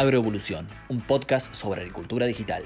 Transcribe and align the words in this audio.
Agroevolución, 0.00 0.66
un 0.88 1.02
podcast 1.02 1.54
sobre 1.54 1.82
agricultura 1.82 2.24
digital. 2.24 2.62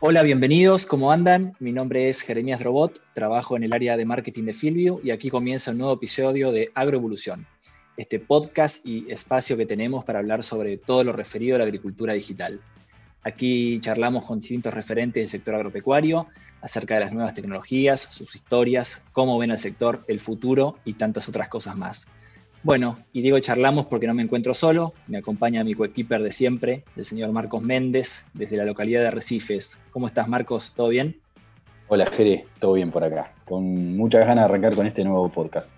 Hola, 0.00 0.22
bienvenidos, 0.22 0.84
¿cómo 0.84 1.12
andan? 1.12 1.54
Mi 1.60 1.72
nombre 1.72 2.10
es 2.10 2.20
Jeremías 2.20 2.62
Robot, 2.62 3.00
trabajo 3.14 3.56
en 3.56 3.62
el 3.62 3.72
área 3.72 3.96
de 3.96 4.04
marketing 4.04 4.44
de 4.44 4.52
Filvio 4.52 5.00
y 5.02 5.12
aquí 5.12 5.30
comienza 5.30 5.70
un 5.70 5.78
nuevo 5.78 5.94
episodio 5.94 6.52
de 6.52 6.70
Agroevolución, 6.74 7.46
este 7.96 8.18
podcast 8.18 8.84
y 8.84 9.10
espacio 9.10 9.56
que 9.56 9.64
tenemos 9.64 10.04
para 10.04 10.18
hablar 10.18 10.44
sobre 10.44 10.76
todo 10.76 11.04
lo 11.04 11.12
referido 11.14 11.56
a 11.56 11.60
la 11.60 11.64
agricultura 11.64 12.12
digital. 12.12 12.60
Aquí 13.22 13.80
charlamos 13.80 14.26
con 14.26 14.40
distintos 14.40 14.74
referentes 14.74 15.22
del 15.22 15.30
sector 15.30 15.54
agropecuario 15.54 16.26
acerca 16.64 16.94
de 16.94 17.00
las 17.00 17.12
nuevas 17.12 17.34
tecnologías, 17.34 18.00
sus 18.00 18.34
historias, 18.34 19.02
cómo 19.12 19.38
ven 19.38 19.50
el 19.50 19.58
sector, 19.58 20.02
el 20.08 20.18
futuro 20.18 20.78
y 20.86 20.94
tantas 20.94 21.28
otras 21.28 21.48
cosas 21.48 21.76
más. 21.76 22.06
Bueno, 22.62 22.96
y 23.12 23.20
digo 23.20 23.38
charlamos 23.38 23.84
porque 23.84 24.06
no 24.06 24.14
me 24.14 24.22
encuentro 24.22 24.54
solo, 24.54 24.94
me 25.06 25.18
acompaña 25.18 25.62
mi 25.62 25.74
coequiper 25.74 26.22
de 26.22 26.32
siempre, 26.32 26.82
el 26.96 27.04
señor 27.04 27.30
Marcos 27.32 27.62
Méndez, 27.62 28.24
desde 28.32 28.56
la 28.56 28.64
localidad 28.64 29.02
de 29.02 29.08
Arrecifes. 29.08 29.78
¿Cómo 29.90 30.06
estás, 30.06 30.26
Marcos? 30.26 30.72
¿Todo 30.74 30.88
bien? 30.88 31.20
Hola, 31.88 32.06
Jere, 32.06 32.46
todo 32.58 32.72
bien 32.72 32.90
por 32.90 33.04
acá, 33.04 33.34
con 33.44 33.94
muchas 33.94 34.26
ganas 34.26 34.46
de 34.46 34.50
arrancar 34.50 34.74
con 34.74 34.86
este 34.86 35.04
nuevo 35.04 35.28
podcast. 35.28 35.76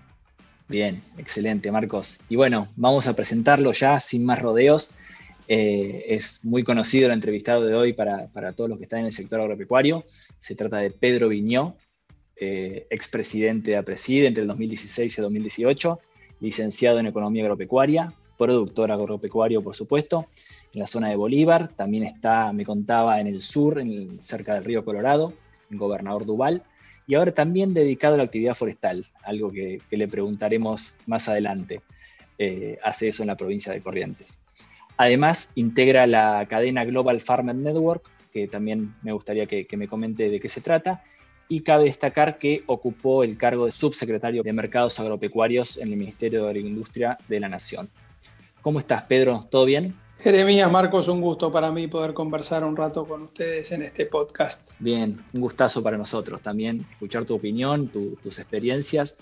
Bien, 0.69 1.01
excelente, 1.17 1.69
Marcos. 1.69 2.21
Y 2.29 2.37
bueno, 2.37 2.69
vamos 2.77 3.07
a 3.07 3.13
presentarlo 3.13 3.73
ya 3.73 3.99
sin 3.99 4.25
más 4.25 4.41
rodeos. 4.41 4.91
Eh, 5.47 6.05
es 6.09 6.43
muy 6.43 6.63
conocido 6.63 7.07
el 7.07 7.13
entrevistado 7.13 7.65
de 7.65 7.73
hoy 7.73 7.93
para, 7.93 8.29
todos 8.55 8.69
los 8.69 8.77
que 8.77 8.83
están 8.83 8.99
en 8.99 9.05
el 9.07 9.13
sector 9.13 9.39
agropecuario. 9.39 10.05
Se 10.39 10.55
trata 10.55 10.77
de 10.77 10.91
Pedro 10.91 11.29
Viñó, 11.29 11.77
eh, 12.35 12.85
expresidente 12.89 13.71
de 13.71 13.77
APRESID 13.77 14.25
entre 14.25 14.41
el 14.41 14.47
2016 14.47 15.17
y 15.17 15.21
2018 15.21 15.99
licenciado 16.39 16.99
en 16.99 17.07
Economía 17.07 17.43
Agropecuaria, 17.43 18.13
productor 18.37 18.91
agropecuario, 18.91 19.63
por 19.63 19.75
supuesto, 19.75 20.27
en 20.73 20.79
la 20.79 20.87
zona 20.87 21.09
de 21.09 21.15
Bolívar. 21.15 21.69
También 21.69 22.03
está, 22.03 22.51
me 22.53 22.65
contaba, 22.65 23.19
en 23.19 23.27
el 23.27 23.41
sur, 23.41 23.81
cerca 24.19 24.53
del 24.53 24.63
río 24.63 24.85
Colorado, 24.85 25.33
en 25.71 25.77
Gobernador 25.77 26.25
Duval. 26.25 26.63
Y 27.07 27.15
ahora 27.15 27.31
también 27.31 27.73
dedicado 27.73 28.15
a 28.15 28.17
la 28.17 28.23
actividad 28.23 28.53
forestal, 28.53 29.05
algo 29.23 29.51
que, 29.51 29.81
le 29.89 30.07
preguntaremos 30.07 30.97
más 31.05 31.29
adelante. 31.29 31.81
Eh, 32.37 32.77
hace 32.83 33.07
eso 33.07 33.23
en 33.23 33.27
la 33.27 33.37
provincia 33.37 33.73
de 33.73 33.81
Corrientes. 33.81 34.39
Además, 34.97 35.53
integra 35.55 36.07
la 36.07 36.45
cadena 36.49 36.83
Global 36.85 37.21
Farmer 37.21 37.55
Network, 37.55 38.03
que 38.33 38.47
también 38.47 38.95
me 39.03 39.13
gustaría 39.13 39.45
que 39.45 39.77
me 39.77 39.87
comente 39.87 40.29
de 40.29 40.39
qué 40.39 40.49
se 40.49 40.61
trata, 40.61 41.03
y 41.49 41.61
cabe 41.61 41.85
destacar 41.85 42.37
que 42.37 42.63
ocupó 42.65 43.23
el 43.23 43.37
cargo 43.37 43.65
de 43.65 43.71
subsecretario 43.71 44.43
de 44.43 44.53
Mercados 44.53 44.99
Agropecuarios 44.99 45.77
en 45.77 45.91
el 45.91 45.97
Ministerio 45.97 46.43
de 46.43 46.49
Agroindustria 46.49 47.17
de 47.27 47.39
la 47.39 47.49
Nación. 47.49 47.89
¿Cómo 48.61 48.79
estás, 48.79 49.03
Pedro? 49.03 49.45
¿Todo 49.49 49.65
bien? 49.65 49.95
Jeremías, 50.17 50.69
Marcos, 50.71 51.07
un 51.07 51.21
gusto 51.21 51.51
para 51.51 51.71
mí 51.71 51.87
poder 51.87 52.13
conversar 52.13 52.63
un 52.63 52.75
rato 52.75 53.05
con 53.05 53.21
ustedes 53.21 53.71
en 53.71 53.83
este 53.83 54.07
podcast. 54.07 54.71
Bien, 54.79 55.23
un 55.33 55.41
gustazo 55.41 55.83
para 55.83 55.97
nosotros 55.97 56.41
también 56.41 56.85
escuchar 56.91 57.23
tu 57.23 57.35
opinión, 57.35 57.87
tus 57.87 58.39
experiencias, 58.39 59.19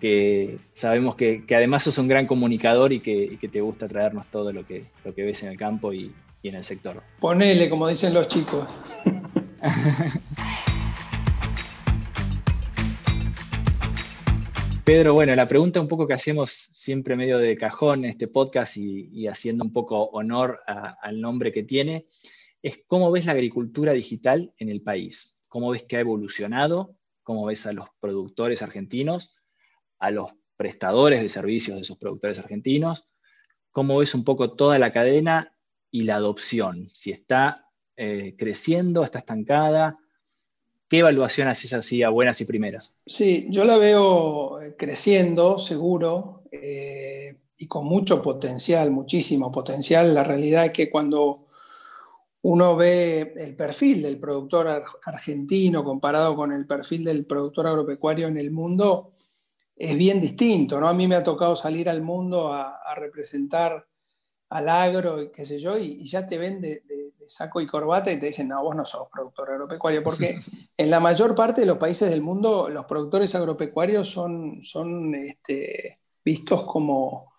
que 0.00 0.58
sabemos 0.74 1.14
que, 1.16 1.44
además 1.54 1.84
sos 1.84 1.98
un 1.98 2.08
gran 2.08 2.26
comunicador 2.26 2.92
y 2.92 3.00
que, 3.00 3.38
te 3.50 3.60
gusta 3.60 3.88
traernos 3.88 4.30
todo 4.30 4.52
lo 4.52 4.66
que, 4.66 4.84
lo 5.04 5.14
que 5.14 5.22
ves 5.22 5.42
en 5.42 5.50
el 5.50 5.56
campo 5.56 5.92
y, 5.92 6.12
y 6.42 6.48
en 6.48 6.54
el 6.56 6.64
sector. 6.64 7.02
Ponele, 7.20 7.68
como 7.70 7.88
dicen 7.88 8.14
los 8.14 8.28
chicos. 8.28 8.68
Pedro, 14.86 15.14
bueno, 15.14 15.34
la 15.34 15.48
pregunta 15.48 15.80
un 15.80 15.88
poco 15.88 16.06
que 16.06 16.14
hacemos 16.14 16.52
siempre 16.52 17.16
medio 17.16 17.38
de 17.38 17.56
cajón 17.56 18.04
en 18.04 18.10
este 18.12 18.28
podcast 18.28 18.76
y, 18.76 19.26
haciendo 19.26 19.64
un 19.64 19.72
poco 19.72 20.04
honor 20.10 20.60
al 20.64 21.20
nombre 21.20 21.50
que 21.50 21.64
tiene, 21.64 22.06
es 22.62 22.84
cómo 22.86 23.10
ves 23.10 23.26
la 23.26 23.32
agricultura 23.32 23.92
digital 23.92 24.54
en 24.58 24.68
el 24.68 24.82
país, 24.82 25.40
cómo 25.48 25.70
ves 25.70 25.82
que 25.82 25.96
ha 25.96 26.00
evolucionado, 26.00 26.94
cómo 27.24 27.44
ves 27.46 27.66
a 27.66 27.72
los 27.72 27.88
productores 27.98 28.62
argentinos, 28.62 29.34
a 29.98 30.10
los 30.10 30.32
prestadores 30.56 31.20
de 31.20 31.28
servicios 31.28 31.76
de 31.76 31.82
esos 31.82 31.98
productores 31.98 32.38
argentinos, 32.38 33.08
cómo 33.70 33.98
ves 33.98 34.14
un 34.14 34.24
poco 34.24 34.52
toda 34.52 34.78
la 34.78 34.92
cadena 34.92 35.54
y 35.90 36.04
la 36.04 36.16
adopción, 36.16 36.88
si 36.92 37.12
está 37.12 37.68
eh, 37.96 38.34
creciendo, 38.38 39.04
está 39.04 39.20
estancada, 39.20 39.98
¿Qué 40.88 40.98
evaluación 40.98 41.48
haces 41.48 41.72
así 41.72 42.02
a 42.02 42.10
buenas 42.10 42.40
y 42.40 42.44
primeras? 42.44 42.94
Sí, 43.04 43.46
yo 43.50 43.64
la 43.64 43.76
veo 43.76 44.60
eh, 44.60 44.76
creciendo, 44.78 45.58
seguro, 45.58 46.44
eh, 46.52 47.38
y 47.58 47.66
con 47.66 47.86
mucho 47.86 48.22
potencial, 48.22 48.92
muchísimo 48.92 49.50
potencial. 49.50 50.14
La 50.14 50.22
realidad 50.22 50.66
es 50.66 50.70
que 50.70 50.88
cuando 50.88 51.46
uno 52.42 52.76
ve 52.76 53.34
el 53.36 53.56
perfil 53.56 54.02
del 54.02 54.20
productor 54.20 54.84
argentino 55.04 55.82
comparado 55.82 56.36
con 56.36 56.52
el 56.52 56.66
perfil 56.66 57.02
del 57.02 57.26
productor 57.26 57.66
agropecuario 57.66 58.28
en 58.28 58.38
el 58.38 58.52
mundo, 58.52 59.14
es 59.76 59.96
bien 59.96 60.20
distinto. 60.20 60.80
¿no? 60.80 60.88
A 60.88 60.94
mí 60.94 61.06
me 61.06 61.16
ha 61.16 61.22
tocado 61.22 61.54
salir 61.54 61.88
al 61.88 62.02
mundo 62.02 62.52
a, 62.52 62.94
representar 62.96 63.86
al 64.48 64.68
agro, 64.68 65.30
qué 65.30 65.44
sé 65.44 65.58
yo, 65.58 65.76
y, 65.76 66.02
ya 66.04 66.26
te 66.26 66.38
ven 66.38 66.60
de 66.60 66.82
saco 67.28 67.60
y 67.60 67.66
corbata 67.66 68.10
y 68.10 68.18
te 68.18 68.26
dicen, 68.26 68.48
no, 68.48 68.62
vos 68.62 68.76
no 68.76 68.84
sos 68.84 69.08
productor 69.12 69.50
agropecuario, 69.50 70.02
porque 70.02 70.38
en 70.76 70.90
la 70.90 71.00
mayor 71.00 71.34
parte 71.34 71.60
de 71.60 71.66
los 71.66 71.78
países 71.78 72.10
del 72.10 72.22
mundo 72.22 72.68
los 72.68 72.84
productores 72.84 73.34
agropecuarios 73.34 74.08
son, 74.08 74.62
son 74.62 75.14
este, 75.14 76.00
vistos 76.24 76.64
como, 76.64 77.34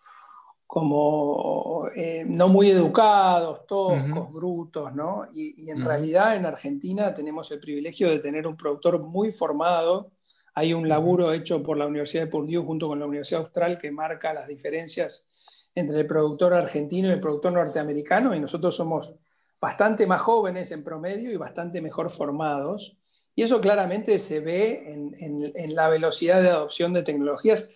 como 0.66 1.88
eh, 1.96 2.25
no 2.28 2.48
muy 2.48 2.69
educados, 2.72 3.66
toscos, 3.66 4.31
brutos, 4.31 4.94
¿no? 4.94 5.28
Y, 5.34 5.69
en 5.69 5.84
realidad 5.84 6.36
en 6.36 6.46
Argentina 6.46 7.14
tenemos 7.14 7.52
el 7.52 7.59
privilegio 7.59 8.09
de 8.09 8.19
tener 8.19 8.48
un 8.48 8.58
productor 8.58 9.02
muy 9.02 9.31
formado. 9.31 10.12
Hay 10.57 10.73
un 10.73 10.90
laburo 10.90 11.34
hecho 11.34 11.62
por 11.62 11.78
la 11.78 11.85
Universidad 11.85 12.23
de 12.23 12.31
Purdue 12.31 12.66
junto 12.66 12.88
con 12.88 13.00
la 13.00 13.06
Universidad 13.06 13.41
Austral 13.41 13.78
que 13.78 13.91
marca 13.91 14.34
las 14.34 14.47
diferencias 14.47 15.28
entre 15.75 16.00
el 16.00 16.07
productor 16.07 16.56
argentino 16.56 17.07
y 17.07 17.12
el 17.12 17.19
productor 17.19 17.53
norteamericano, 17.53 18.34
y 18.34 18.40
nosotros 18.40 18.75
somos 18.75 19.13
bastante 19.62 20.07
más 20.07 20.19
jóvenes 20.19 20.72
en 20.72 20.84
promedio 20.84 21.31
y 21.31 21.38
bastante 21.38 21.79
mejor 21.79 22.09
formados. 22.09 22.97
Y 23.35 23.44
eso 23.44 23.62
claramente 23.62 24.18
se 24.18 24.40
ve 24.40 24.84
en, 24.88 25.75
la 25.75 25.90
velocidad 25.90 26.41
de 26.41 26.50
adopción 26.50 26.91
de 26.91 27.03
tecnologías, 27.03 27.69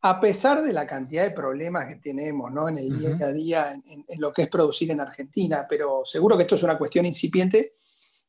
a 0.00 0.18
pesar 0.18 0.62
de 0.62 0.72
la 0.72 0.86
cantidad 0.86 1.24
de 1.24 1.32
problemas 1.32 1.88
que 1.88 1.96
tenemos 1.96 2.50
¿no? 2.50 2.70
en 2.70 2.78
el 2.78 2.98
día 2.98 3.18
a 3.20 3.32
día 3.32 3.72
en, 3.74 4.06
lo 4.18 4.32
que 4.32 4.44
es 4.44 4.48
producir 4.48 4.90
en 4.90 5.02
Argentina. 5.02 5.66
Pero 5.68 6.06
seguro 6.06 6.38
que 6.38 6.44
esto 6.44 6.54
es 6.54 6.62
una 6.62 6.78
cuestión 6.78 7.04
incipiente 7.04 7.74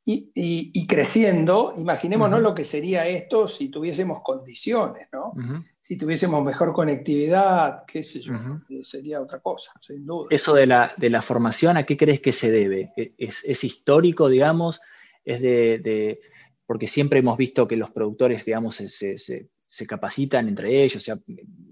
y, 0.07 0.85
creciendo, 0.85 1.73
imaginémonos 1.75 2.39
lo 2.39 2.53
que 2.53 2.63
sería 2.63 3.07
esto 3.07 3.47
si 3.47 3.69
tuviésemos 3.69 4.21
condiciones, 4.23 5.07
¿no? 5.11 5.33
Si 5.81 5.97
tuviésemos 5.97 6.43
mejor 6.43 6.73
conectividad, 6.73 7.83
qué 7.87 8.03
sé 8.03 8.19
yo, 8.21 8.33
eh, 8.69 8.83
sería 8.83 9.19
otra 9.19 9.39
cosa, 9.39 9.71
sin 9.81 10.05
duda. 10.05 10.27
Eso 10.29 10.53
de 10.53 10.67
la, 10.67 10.93
de 10.95 11.09
la 11.09 11.23
formación, 11.23 11.77
¿a 11.77 11.87
qué 11.87 11.97
crees 11.97 12.19
que 12.19 12.33
se 12.33 12.51
debe? 12.51 12.93
¿E, 12.95 13.15
¿Es, 13.17 13.63
histórico, 13.63 14.29
digamos? 14.29 14.79
¿Es 15.23 15.41
de, 15.41 16.19
porque 16.67 16.85
siempre 16.85 17.19
hemos 17.19 17.37
visto 17.37 17.67
que 17.67 17.75
los 17.75 17.89
productores, 17.89 18.45
digamos, 18.45 18.75
se, 18.75 19.17
se, 19.17 19.87
capacitan 19.87 20.47
entre 20.47 20.83
ellos, 20.83 21.01
sea, 21.01 21.15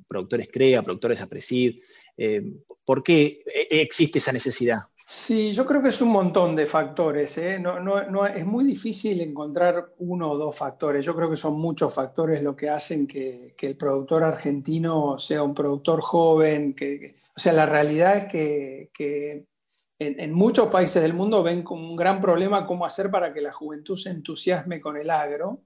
productores 0.07 0.49
CREA, 0.51 0.81
productores 0.81 1.21
APRESID. 1.21 1.81
Eh, 2.17 2.41
¿Por 2.83 3.03
qué 3.03 3.43
e, 3.45 3.81
existe 3.81 4.17
esa 4.17 4.31
necesidad? 4.31 4.79
Sí, 5.05 5.51
yo 5.51 5.65
creo 5.65 5.81
que 5.83 5.89
es 5.89 6.01
un 6.01 6.09
montón 6.09 6.55
de 6.55 6.65
factores. 6.65 7.37
¿eh? 7.37 7.59
No, 7.59 8.25
es 8.27 8.45
muy 8.45 8.63
difícil 8.63 9.21
encontrar 9.21 9.93
uno 9.99 10.31
o 10.31 10.37
dos 10.37 10.55
factores. 10.55 11.05
Yo 11.05 11.15
creo 11.15 11.29
que 11.29 11.35
son 11.35 11.59
muchos 11.59 11.93
factores 11.93 12.41
lo 12.41 12.55
que 12.55 12.69
hacen 12.69 13.05
que, 13.05 13.55
el 13.59 13.77
productor 13.77 14.23
argentino 14.23 15.19
sea 15.19 15.43
un 15.43 15.53
productor 15.53 16.01
joven. 16.01 16.73
Que, 16.73 17.15
o 17.35 17.39
sea, 17.39 17.53
la 17.53 17.65
realidad 17.65 18.17
es 18.17 18.27
que, 18.27 19.45
en, 19.99 20.33
muchos 20.33 20.67
países 20.67 21.01
del 21.01 21.13
mundo 21.13 21.43
ven 21.43 21.63
como 21.63 21.89
un 21.89 21.95
gran 21.95 22.21
problema 22.21 22.65
cómo 22.65 22.85
hacer 22.85 23.11
para 23.11 23.33
que 23.33 23.41
la 23.41 23.53
juventud 23.53 23.97
se 23.97 24.09
entusiasme 24.09 24.79
con 24.81 24.97
el 24.97 25.09
agro. 25.09 25.63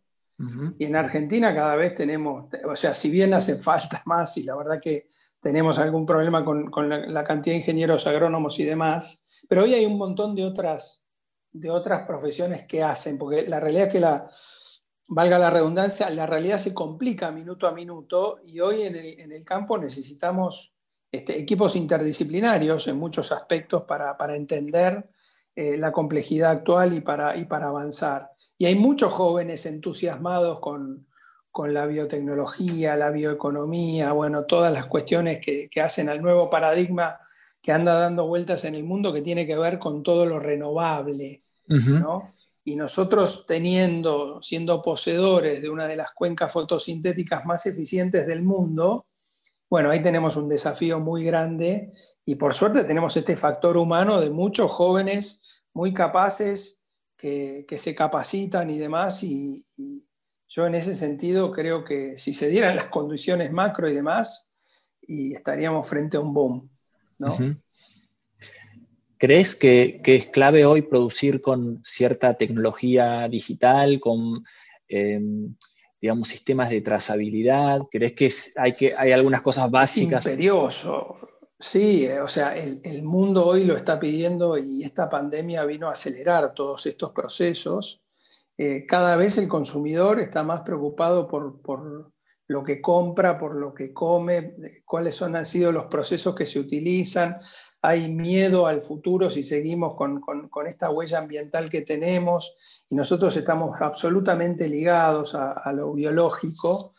Y 0.78 0.86
en 0.86 0.96
Argentina 0.96 1.56
cada 1.56 1.76
vez 1.76 1.96
tenemos, 1.96 2.46
o 2.64 2.76
sea, 2.76 2.94
si 2.94 3.10
bien 3.10 3.34
hace 3.34 3.56
falta 3.56 4.04
más 4.06 4.38
y 4.38 4.44
la 4.44 4.56
verdad 4.56 4.80
que 4.80 5.08
tenemos 5.40 5.80
algún 5.80 6.06
problema 6.06 6.44
con, 6.44 6.70
la 6.90 7.24
cantidad 7.24 7.54
de 7.54 7.60
ingenieros 7.60 8.06
agrónomos 8.06 8.60
y 8.60 8.66
demás, 8.66 9.24
pero 9.48 9.64
hoy 9.64 9.74
hay 9.74 9.86
un 9.86 9.98
montón 9.98 10.36
de 10.36 10.46
otras, 10.46 11.04
de 11.52 11.70
otras 11.70 12.06
profesiones 12.06 12.66
que 12.66 12.84
hacen, 12.84 13.18
porque 13.18 13.48
la 13.48 13.60
realidad 13.60 13.88
es 13.88 13.94
que 13.94 14.00
la, 14.00 14.30
valga 15.10 15.40
la 15.40 15.50
redundancia, 15.50 16.10
la 16.10 16.26
realidad 16.26 16.58
se 16.58 16.74
complica 16.74 17.32
minuto 17.32 17.68
a 17.68 17.72
minuto 17.72 18.40
y 18.46 18.60
hoy 18.60 18.84
en 18.84 18.96
el, 18.96 19.44
campo 19.44 19.78
necesitamos 19.78 20.74
este, 21.12 21.40
equipos 21.40 21.76
interdisciplinarios 21.76 22.88
en 22.88 22.98
muchos 22.98 23.32
aspectos 23.32 23.84
para, 23.84 24.36
entender 24.36 25.10
eh, 25.56 25.78
la 25.78 25.92
complejidad 25.92 26.52
actual 26.52 26.94
y 26.94 27.02
para, 27.02 27.38
y 27.38 27.46
para 27.46 27.68
avanzar. 27.68 28.32
Y 28.58 28.66
hay 28.66 28.76
muchos 28.76 29.14
jóvenes 29.14 29.66
entusiasmados 29.66 30.60
con, 30.60 31.08
con 31.58 31.74
la 31.74 31.88
biotecnología, 31.88 32.96
la 32.96 33.10
bioeconomía, 33.10 34.12
bueno, 34.12 34.44
todas 34.44 34.72
las 34.72 34.86
cuestiones 34.86 35.40
que, 35.40 35.68
hacen 35.82 36.08
al 36.08 36.22
nuevo 36.22 36.52
paradigma 36.52 37.20
que 37.62 37.72
anda 37.72 37.96
dando 37.96 38.28
vueltas 38.28 38.64
en 38.66 38.76
el 38.76 38.84
mundo 38.84 39.12
que 39.12 39.22
tiene 39.22 39.46
que 39.46 39.58
ver 39.58 39.80
con 39.80 40.04
todo 40.04 40.26
lo 40.26 40.40
renovable, 40.40 41.44
¿no? 41.68 42.34
Y 42.64 42.76
nosotros 42.76 43.46
teniendo, 43.46 44.42
siendo 44.42 44.82
poseedores 44.82 45.62
de 45.62 45.70
una 45.70 45.88
de 45.88 45.96
las 45.96 46.12
cuencas 46.12 46.52
fotosintéticas 46.52 47.46
más 47.46 47.66
eficientes 47.66 48.28
del 48.28 48.44
mundo, 48.44 49.08
bueno, 49.70 49.90
ahí 49.90 50.02
tenemos 50.02 50.38
un 50.38 50.48
desafío 50.48 51.00
muy 51.00 51.24
grande 51.24 51.92
y 52.26 52.36
por 52.36 52.54
suerte 52.54 52.86
tenemos 52.86 53.16
este 53.18 53.36
factor 53.36 53.76
humano 53.76 54.22
de 54.22 54.30
muchos 54.30 54.72
jóvenes 54.72 55.42
muy 55.74 55.94
capaces 55.94 56.80
que, 57.18 57.66
se 57.78 57.94
capacitan 57.94 58.70
y 58.70 58.78
demás 58.78 59.24
y, 59.24 59.66
yo 60.50 60.66
en 60.66 60.76
ese 60.76 60.96
sentido 60.96 61.52
creo 61.52 61.84
que 61.84 62.18
si 62.18 62.34
se 62.34 62.48
dieran 62.48 62.78
las 62.78 62.86
condiciones 62.86 63.52
macro 63.52 63.90
y 63.90 63.94
demás, 63.94 64.48
y 65.02 65.34
estaríamos 65.34 65.86
frente 65.86 66.16
a 66.16 66.22
un 66.22 66.34
boom. 66.34 66.70
¿Crees 69.18 69.56
que, 69.56 70.02
es 70.04 70.28
clave 70.28 70.66
hoy 70.66 70.84
producir 70.84 71.42
con 71.42 71.82
cierta 71.84 72.36
tecnología 72.36 73.28
digital, 73.28 74.00
con 74.00 74.44
em, 74.88 75.56
digamos, 76.00 76.28
sistemas 76.28 76.70
de 76.70 76.82
trazabilidad? 76.82 77.82
¿Crees 77.90 78.14
que, 78.14 78.32
hay, 78.62 78.74
que 78.74 78.96
hay 78.96 79.12
algunas 79.12 79.42
cosas 79.42 79.70
básicas? 79.72 80.26
Es 80.26 80.32
imperioso. 80.32 81.18
Sí, 81.60 82.06
eh, 82.06 82.22
o 82.22 82.28
sea, 82.28 82.56
el, 82.56 83.02
mundo 83.02 83.46
hoy 83.46 83.66
lo 83.66 83.76
está 83.76 84.00
pidiendo 84.00 84.58
y 84.58 84.84
esta 84.84 85.10
pandemia 85.10 85.66
vino 85.66 85.88
a 85.88 85.94
acelerar 85.94 86.54
todos 86.54 86.86
estos 86.86 87.12
procesos. 87.12 88.04
Eh, 88.58 88.86
cada 88.86 89.16
vez 89.16 89.38
el 89.38 89.48
consumidor 89.48 90.20
está 90.20 90.44
más 90.44 90.62
preocupado 90.62 91.28
por, 91.28 91.62
por, 91.62 92.12
lo 92.48 92.64
que 92.64 92.82
compra, 92.82 93.38
por 93.38 93.56
lo 93.56 93.74
que 93.74 93.94
come, 93.94 94.56
cuáles 94.86 95.16
son, 95.16 95.36
han 95.36 95.46
sido 95.46 95.72
los 95.72 95.86
procesos 95.86 96.34
que 96.34 96.46
se 96.46 96.60
utilizan. 96.60 97.38
Hay 97.82 98.10
miedo 98.10 98.68
al 98.68 98.82
futuro 98.82 99.30
si 99.30 99.44
seguimos 99.44 99.96
con, 99.96 100.22
esta 100.66 100.90
huella 100.90 101.20
ambiental 101.20 101.70
que 101.70 101.82
tenemos 101.82 102.86
y 102.90 102.96
nosotros 102.96 103.36
estamos 103.36 103.76
absolutamente 103.82 104.68
ligados 104.70 105.36
a, 105.36 105.72
lo 105.74 105.94
biológico. 105.94 106.94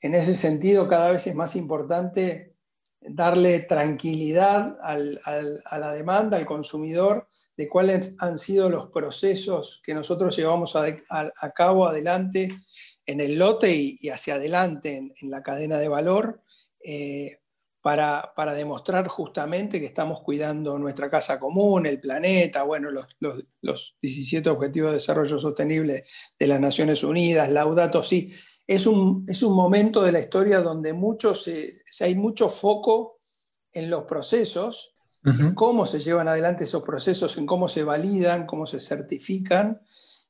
En 0.00 0.14
ese 0.14 0.34
sentido, 0.34 0.88
cada 0.88 1.10
vez 1.10 1.26
es 1.26 1.34
más 1.34 1.54
importante 1.54 2.54
darle 3.00 3.60
tranquilidad 3.60 4.78
a 4.82 5.78
la 5.78 5.92
demanda, 5.92 6.38
al 6.38 6.46
consumidor, 6.46 7.28
de 7.56 7.68
cuáles 7.68 8.14
han 8.18 8.38
sido 8.38 8.68
los 8.68 8.90
procesos 8.90 9.80
que 9.84 9.94
nosotros 9.94 10.36
llevamos 10.36 10.74
a, 10.76 11.50
cabo 11.54 11.86
adelante 11.86 12.48
en 13.06 13.20
el 13.20 13.38
lote 13.38 13.74
y, 13.74 14.08
hacia 14.08 14.34
adelante 14.34 14.96
en, 14.96 15.30
la 15.30 15.42
cadena 15.42 15.78
de 15.78 15.88
valor 15.88 16.42
eh, 16.82 17.40
para, 17.80 18.32
demostrar 18.54 19.06
justamente 19.08 19.78
que 19.78 19.86
estamos 19.86 20.22
cuidando 20.22 20.78
nuestra 20.78 21.10
casa 21.10 21.38
común, 21.38 21.86
el 21.86 21.98
planeta, 21.98 22.62
bueno, 22.62 22.88
los, 22.90 23.96
17 24.00 24.48
Objetivos 24.48 24.90
de 24.90 24.96
Desarrollo 24.96 25.38
Sostenible 25.38 26.02
de 26.38 26.46
las 26.46 26.60
Naciones 26.60 27.04
Unidas, 27.04 27.50
Laudato 27.50 28.02
Si. 28.02 28.32
Es 28.66 28.86
un, 28.86 29.26
es 29.28 29.42
un 29.42 29.54
momento 29.54 30.02
de 30.02 30.12
la 30.12 30.20
historia 30.20 30.60
donde 30.60 30.90
hay 32.00 32.14
mucho 32.14 32.48
foco 32.48 33.18
en 33.72 33.90
los 33.90 34.04
procesos 34.04 34.94
en 35.24 35.54
cómo 35.54 35.86
se 35.86 36.00
llevan 36.00 36.28
adelante 36.28 36.64
esos 36.64 36.82
procesos, 36.82 37.38
en 37.38 37.46
cómo 37.46 37.66
se 37.66 37.82
validan, 37.82 38.46
cómo 38.46 38.66
se 38.66 38.78
certifican. 38.78 39.80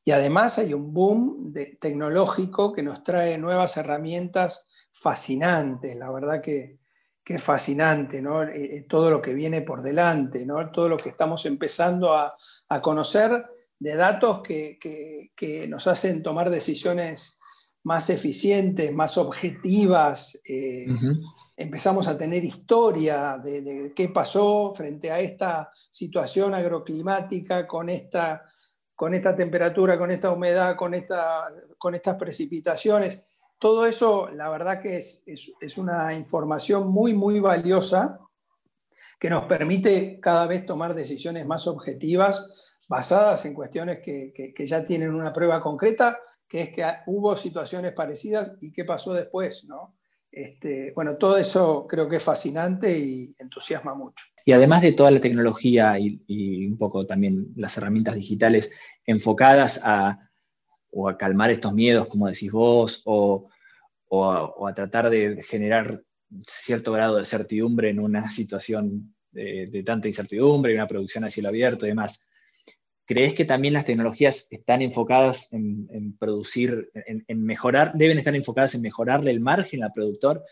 Y 0.07 0.11
además 0.11 0.59
hay 0.59 0.75
un 0.75 0.93
boom 0.93 1.55
tecnológico 1.81 2.75
que 2.75 2.83
nos 2.83 3.03
trae 3.03 3.39
nuevas 3.39 3.79
herramientas 3.79 4.67
fascinantes, 4.93 5.97
la 5.97 6.13
verdad 6.13 6.43
que, 6.43 6.79
es 7.27 7.43
fascinante, 7.43 8.21
¿no? 8.21 8.43
Eh, 8.43 8.77
eh, 8.77 8.83
todo 8.83 9.11
lo 9.11 9.23
que 9.23 9.33
viene 9.33 9.63
por 9.63 9.81
delante, 9.81 10.45
¿no? 10.45 10.71
todo 10.71 10.91
lo 10.91 10.99
que 10.99 11.09
estamos 11.09 11.47
empezando 11.47 12.15
a, 12.15 12.37
conocer 12.83 13.47
de 13.79 13.97
datos 13.97 14.43
que, 14.43 15.67
nos 15.71 15.87
hacen 15.87 16.23
tomar 16.23 16.51
decisiones 16.51 17.39
más 17.85 18.11
eficientes, 18.11 18.93
más 18.93 19.17
objetivas. 19.17 20.39
Eh, 20.47 20.85
empezamos 21.57 22.09
a 22.09 22.19
tener 22.19 22.45
historia 22.45 23.39
de, 23.43 23.95
qué 23.97 24.11
pasó 24.11 24.75
frente 24.77 25.11
a 25.11 25.21
esta 25.21 25.71
situación 25.91 26.53
agroclimática, 26.53 27.67
con 27.67 27.89
esta, 27.89 28.45
con 29.05 29.13
esta 29.13 29.37
temperatura, 29.37 29.99
con 29.99 30.11
esta 30.11 30.31
humedad, 30.31 30.77
con, 30.77 30.95
esta, 30.95 31.47
con 31.77 31.95
estas 31.95 32.17
precipitaciones. 32.17 33.27
Todo 33.59 33.85
eso, 33.85 34.31
la 34.31 34.49
verdad 34.49 34.81
que 34.81 34.97
es, 34.97 35.77
una 35.77 36.15
información 36.15 36.89
muy, 36.89 37.13
muy 37.13 37.39
valiosa 37.39 38.19
que 39.21 39.29
nos 39.29 39.45
permite 39.45 40.19
cada 40.21 40.47
vez 40.47 40.65
tomar 40.65 40.95
decisiones 40.95 41.45
más 41.45 41.67
objetivas 41.67 42.79
basadas 42.89 43.45
en 43.45 43.53
cuestiones 43.53 43.99
que, 44.03 44.33
que, 44.33 44.67
ya 44.67 44.83
tienen 44.87 45.13
una 45.13 45.35
prueba 45.35 45.61
concreta, 45.61 46.19
que 46.49 46.63
es 46.63 46.71
que 46.71 46.91
hubo 47.05 47.37
situaciones 47.37 47.93
parecidas 47.93 48.53
y 48.63 48.73
qué 48.73 48.87
pasó 48.87 49.13
después, 49.13 49.67
¿no? 49.67 49.97
Este, 50.37 50.93
bueno, 50.97 51.17
todo 51.17 51.39
eso 51.39 51.87
creo 51.89 52.09
que 52.09 52.17
es 52.17 52.23
fascinante 52.23 52.99
y 52.99 53.37
entusiasma 53.39 53.95
mucho. 53.95 54.25
Y 54.45 54.51
además 54.51 54.83
de 54.83 54.91
toda 54.91 55.13
la 55.13 55.21
tecnología 55.21 55.97
y, 55.97 56.67
un 56.67 56.77
poco 56.77 57.07
también 57.07 57.53
las 57.55 57.79
herramientas 57.79 58.17
digitales 58.17 58.73
enfocadas 59.07 59.81
a, 59.85 60.29
o 60.91 61.09
a 61.09 61.17
calmar 61.17 61.53
estos 61.53 61.73
miedos, 61.73 62.09
como 62.09 62.27
decís 62.27 62.51
vos, 62.51 63.03
o, 63.05 63.49
a, 64.11 64.75
tratar 64.75 65.09
de 65.09 65.41
generar 65.45 66.03
cierto 66.45 66.91
grado 66.91 67.19
de 67.19 67.25
certidumbre 67.25 67.91
en 67.91 68.01
una 68.01 68.33
situación 68.33 69.15
de, 69.31 69.69
de 69.69 69.83
tanta 69.85 70.09
incertidumbre 70.09 70.75
una 70.75 70.89
producción 70.89 71.23
a 71.23 71.31
cielo 71.31 71.51
abierto 71.51 71.87
y 71.87 71.91
demás. 71.91 72.27
¿Crees 73.07 73.35
que 73.35 73.45
también 73.45 73.75
las 73.75 73.85
tecnologías 73.85 74.47
están 74.51 74.81
enfocadas 74.81 75.53
en, 75.53 76.17
producir, 76.19 76.91
en, 76.95 77.45
mejorar, 77.45 77.93
deben 77.95 78.17
estar 78.17 78.35
enfocadas 78.35 78.75
en 78.75 78.83
mejorarle 78.83 79.31
el 79.31 79.41
margen 79.41 79.85
al 79.85 79.93
productor, 79.93 80.43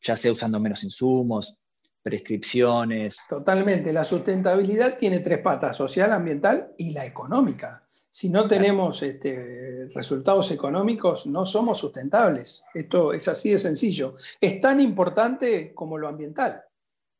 ya 0.00 0.16
sea 0.16 0.30
usando 0.30 0.60
menos 0.60 0.84
insumos, 0.84 1.56
prescripciones? 2.00 3.18
Totalmente. 3.28 3.92
La 3.92 4.04
sustentabilidad 4.04 4.96
tiene 4.96 5.18
tres 5.18 5.38
patas, 5.38 5.76
social, 5.76 6.12
ambiental 6.12 6.72
y 6.78 6.92
la 6.92 7.04
económica. 7.04 7.84
Si 8.08 8.30
no 8.30 8.46
tenemos 8.46 9.02
este, 9.02 9.88
resultados 9.92 10.52
económicos, 10.52 11.26
no 11.26 11.44
somos 11.44 11.78
sustentables. 11.78 12.62
Esto 12.74 13.12
es 13.12 13.26
así 13.26 13.50
de 13.50 13.58
sencillo. 13.58 14.14
Es 14.40 14.60
tan 14.60 14.80
importante 14.80 15.74
como 15.74 15.98
lo 15.98 16.06
ambiental, 16.06 16.62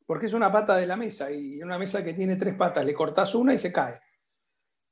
porque 0.05 0.27
es 0.27 0.33
una 0.33 0.51
pata 0.51 0.77
de 0.77 0.87
la 0.87 0.95
mesa 0.95 1.31
y 1.31 1.61
una 1.61 1.77
mesa 1.77 2.03
que 2.03 2.13
tiene 2.13 2.37
tres 2.37 2.55
patas, 2.55 2.85
le 2.85 2.93
cortas 2.93 3.35
una 3.35 3.53
y 3.53 3.57
se 3.57 3.73
cae. 3.73 3.99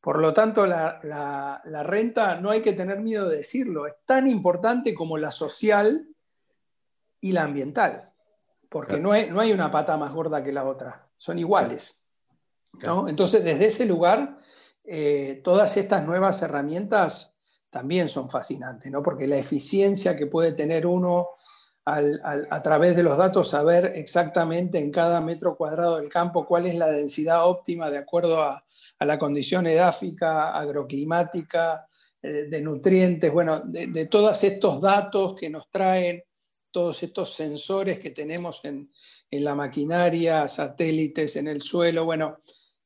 Por 0.07 0.21
lo 0.21 0.33
tanto, 0.33 0.65
la, 0.65 1.61
renta 1.83 2.39
no 2.39 2.49
hay 2.49 2.61
que 2.61 2.71
tener 2.71 3.01
miedo 3.01 3.27
de 3.27 3.35
decirlo, 3.35 3.87
es 3.87 3.95
tan 4.05 4.25
importante 4.25 4.93
como 4.93 5.17
la 5.17 5.31
social 5.31 6.07
y 7.19 7.33
la 7.33 7.43
ambiental, 7.43 8.13
porque 8.69 9.01
no, 9.01 9.11
hay, 9.11 9.29
no 9.29 9.41
hay 9.41 9.51
una 9.51 9.69
pata 9.69 9.97
más 9.97 10.13
gorda 10.13 10.41
que 10.41 10.53
la 10.53 10.63
otra, 10.63 11.09
son 11.17 11.39
iguales. 11.39 11.99
Entonces, 13.05 13.43
desde 13.43 13.65
ese 13.65 13.85
lugar, 13.85 14.37
eh, 14.85 15.41
todas 15.43 15.75
estas 15.75 16.05
nuevas 16.05 16.41
herramientas 16.41 17.35
también 17.69 18.07
son 18.07 18.29
fascinantes, 18.29 18.89
¿no? 18.89 19.03
porque 19.03 19.27
la 19.27 19.35
eficiencia 19.35 20.15
que 20.15 20.27
puede 20.27 20.53
tener 20.53 20.87
uno 20.87 21.31
a 21.89 22.61
través 22.61 22.97
de 22.97 23.03
los 23.03 23.17
datos 23.17 23.49
saber 23.49 23.93
exactamente 23.95 24.77
en 24.77 24.91
cada 24.91 25.21
metro 25.21 25.55
cuadrado 25.55 25.97
del 25.97 26.09
campo 26.09 26.45
cuál 26.45 26.65
es 26.65 26.75
la 26.75 26.91
densidad 26.91 27.47
óptima 27.47 27.89
de 27.89 27.97
acuerdo 27.97 28.43
a, 28.43 28.61
la 28.99 29.17
condición 29.17 29.67
edáfica, 29.67 30.57
agroclimática, 30.57 31.87
eh, 32.21 32.47
de 32.49 32.61
nutrientes, 32.61 33.31
bueno, 33.31 33.61
de, 33.61 34.05
todos 34.07 34.43
estos 34.43 34.81
datos 34.81 35.35
que 35.39 35.49
nos 35.49 35.69
traen, 35.69 36.23
todos 36.71 37.01
estos 37.03 37.33
sensores 37.33 37.99
que 37.99 38.09
tenemos 38.11 38.59
en, 38.65 38.89
la 39.31 39.55
maquinaria, 39.55 40.47
satélites 40.49 41.37
en 41.37 41.47
el 41.47 41.61
suelo, 41.61 42.03
bueno, 42.03 42.39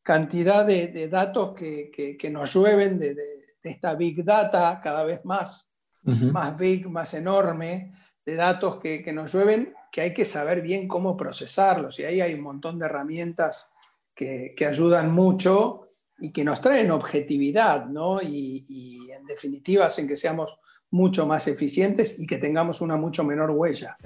cantidad 0.04 0.64
de, 0.64 1.08
datos 1.08 1.56
que, 1.56 2.30
nos 2.32 2.54
llueven 2.54 3.00
de, 3.00 3.16
esta 3.64 3.96
big 3.96 4.24
data 4.24 4.80
cada 4.84 5.04
vez 5.04 5.22
más, 5.24 5.72
más 6.04 6.56
big, 6.58 6.88
más 6.88 7.14
enorme, 7.16 7.94
de 8.26 8.36
datos 8.36 8.80
que, 8.80 9.12
nos 9.14 9.34
llueven, 9.34 9.74
que 9.92 10.02
hay 10.02 10.14
que 10.14 10.26
saber 10.26 10.62
bien 10.62 10.88
cómo 10.88 11.18
procesarlos. 11.18 12.00
Y 12.00 12.04
ahí 12.04 12.22
hay 12.22 12.34
un 12.34 12.42
montón 12.42 12.78
de 12.80 12.86
herramientas 12.86 13.72
que, 14.14 14.56
ayudan 14.68 15.12
mucho 15.12 15.88
y 16.20 16.32
que 16.32 16.44
nos 16.44 16.62
traen 16.62 16.92
objetividad, 16.92 17.86
¿no? 17.88 18.22
Y, 18.22 19.10
en 19.12 19.26
definitiva 19.26 19.86
hacen 19.86 20.08
que 20.08 20.16
seamos 20.16 20.60
mucho 20.92 21.26
más 21.26 21.48
eficientes 21.48 22.20
y 22.20 22.28
que 22.28 22.38
tengamos 22.38 22.82
una 22.82 22.98
mucho 22.98 23.24
menor 23.24 23.52
huella. 23.52 23.98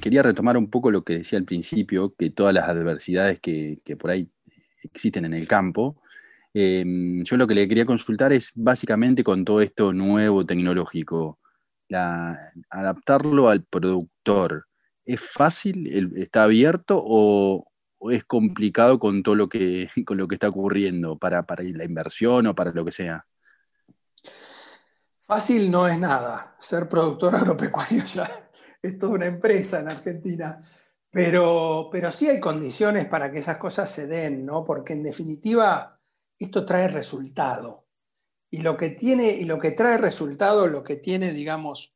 Quería 0.00 0.22
retomar 0.22 0.58
un 0.58 0.68
poco 0.68 0.90
lo 0.90 1.02
que 1.02 1.18
decía 1.18 1.38
al 1.38 1.46
principio, 1.46 2.14
que 2.14 2.28
todas 2.28 2.52
las 2.52 2.68
adversidades 2.68 3.40
que, 3.40 3.80
que 3.84 3.96
por 3.96 4.10
ahí 4.10 4.28
existen 4.82 5.24
en 5.24 5.32
el 5.32 5.48
campo, 5.48 5.96
Em, 6.56 7.24
yo 7.24 7.36
lo 7.36 7.48
que 7.48 7.54
le 7.56 7.66
quería 7.66 7.84
consultar 7.84 8.32
es 8.32 8.52
básicamente 8.54 9.24
con 9.24 9.44
todo 9.44 9.60
esto 9.60 9.92
nuevo 9.92 10.46
tecnológico, 10.46 11.40
adaptarlo 12.70 13.48
al 13.48 13.64
productor. 13.64 14.66
¿Es 15.04 15.20
fácil? 15.20 16.14
¿Está 16.16 16.44
abierto 16.44 17.02
o, 17.04 17.66
es 18.10 18.24
complicado 18.24 19.00
con 19.00 19.22
todo 19.24 19.34
lo 19.34 19.48
que, 19.48 19.88
con 20.06 20.16
lo 20.16 20.28
que 20.28 20.36
está 20.36 20.48
ocurriendo 20.48 21.18
para, 21.18 21.44
la 21.58 21.84
inversión 21.84 22.46
o 22.46 22.54
para 22.54 22.70
lo 22.70 22.84
que 22.84 22.92
sea? 22.92 23.26
Fácil 25.26 25.70
no 25.70 25.88
es 25.88 25.98
nada. 25.98 26.54
Ser 26.60 26.88
productor 26.88 27.34
agropecuario 27.36 28.04
ya 28.04 28.50
es 28.80 28.96
toda 28.96 29.14
una 29.14 29.26
empresa 29.26 29.80
en 29.80 29.88
Argentina. 29.88 30.62
Pero, 31.10 31.88
pero 31.90 32.12
sí 32.12 32.28
hay 32.28 32.38
condiciones 32.38 33.06
para 33.06 33.32
que 33.32 33.38
esas 33.38 33.56
cosas 33.56 33.90
se 33.90 34.06
den, 34.06 34.44
¿no? 34.46 34.64
Porque 34.64 34.92
en 34.92 35.02
definitiva 35.02 35.94
esto 36.38 36.64
trae 36.64 36.88
resultado. 36.88 37.86
Y 38.50 38.62
lo 38.62 38.76
que 38.76 38.90
tiene, 38.90 39.28
y 39.30 39.44
lo 39.44 39.58
que 39.58 39.72
trae 39.72 39.98
resultado, 39.98 40.66
lo 40.66 40.84
que 40.84 40.96
tiene, 40.96 41.32
digamos, 41.32 41.94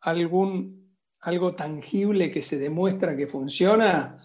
algún, 0.00 0.96
algo 1.20 1.54
tangible 1.54 2.30
que 2.30 2.42
se 2.42 2.58
demuestra 2.58 3.16
que 3.16 3.26
funciona, 3.26 4.18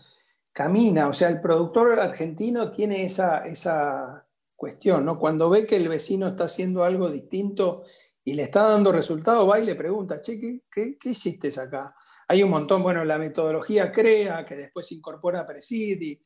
camina. 0.53 1.09
O 1.09 1.13
sea, 1.13 1.29
el 1.29 1.41
productor 1.41 1.99
argentino 1.99 2.71
tiene 2.71 3.03
esa, 3.03 3.39
esa 3.45 4.25
cuestión, 4.55 5.03
¿no? 5.03 5.19
Cuando 5.19 5.49
ve 5.49 5.65
que 5.67 5.75
el 5.75 5.89
vecino 5.89 6.27
está 6.27 6.45
haciendo 6.45 6.83
algo 6.83 7.09
distinto 7.09 7.83
y 8.23 8.35
le 8.35 8.43
está 8.43 8.69
dando 8.69 8.93
resultado, 8.93 9.45
va 9.45 9.59
y 9.59 9.65
le 9.65 9.75
pregunta, 9.75 10.21
che, 10.21 10.39
¿qué, 10.39 10.97
qué, 10.97 11.09
hiciste 11.09 11.49
acá? 11.59 11.93
Hay 12.29 12.41
un 12.43 12.49
montón, 12.49 12.81
bueno, 12.81 13.03
la 13.03 13.17
metodología 13.17 13.91
CREA, 13.91 14.45
que 14.45 14.55
después 14.55 14.89
incorpora 14.93 15.45
Presid 15.45 16.19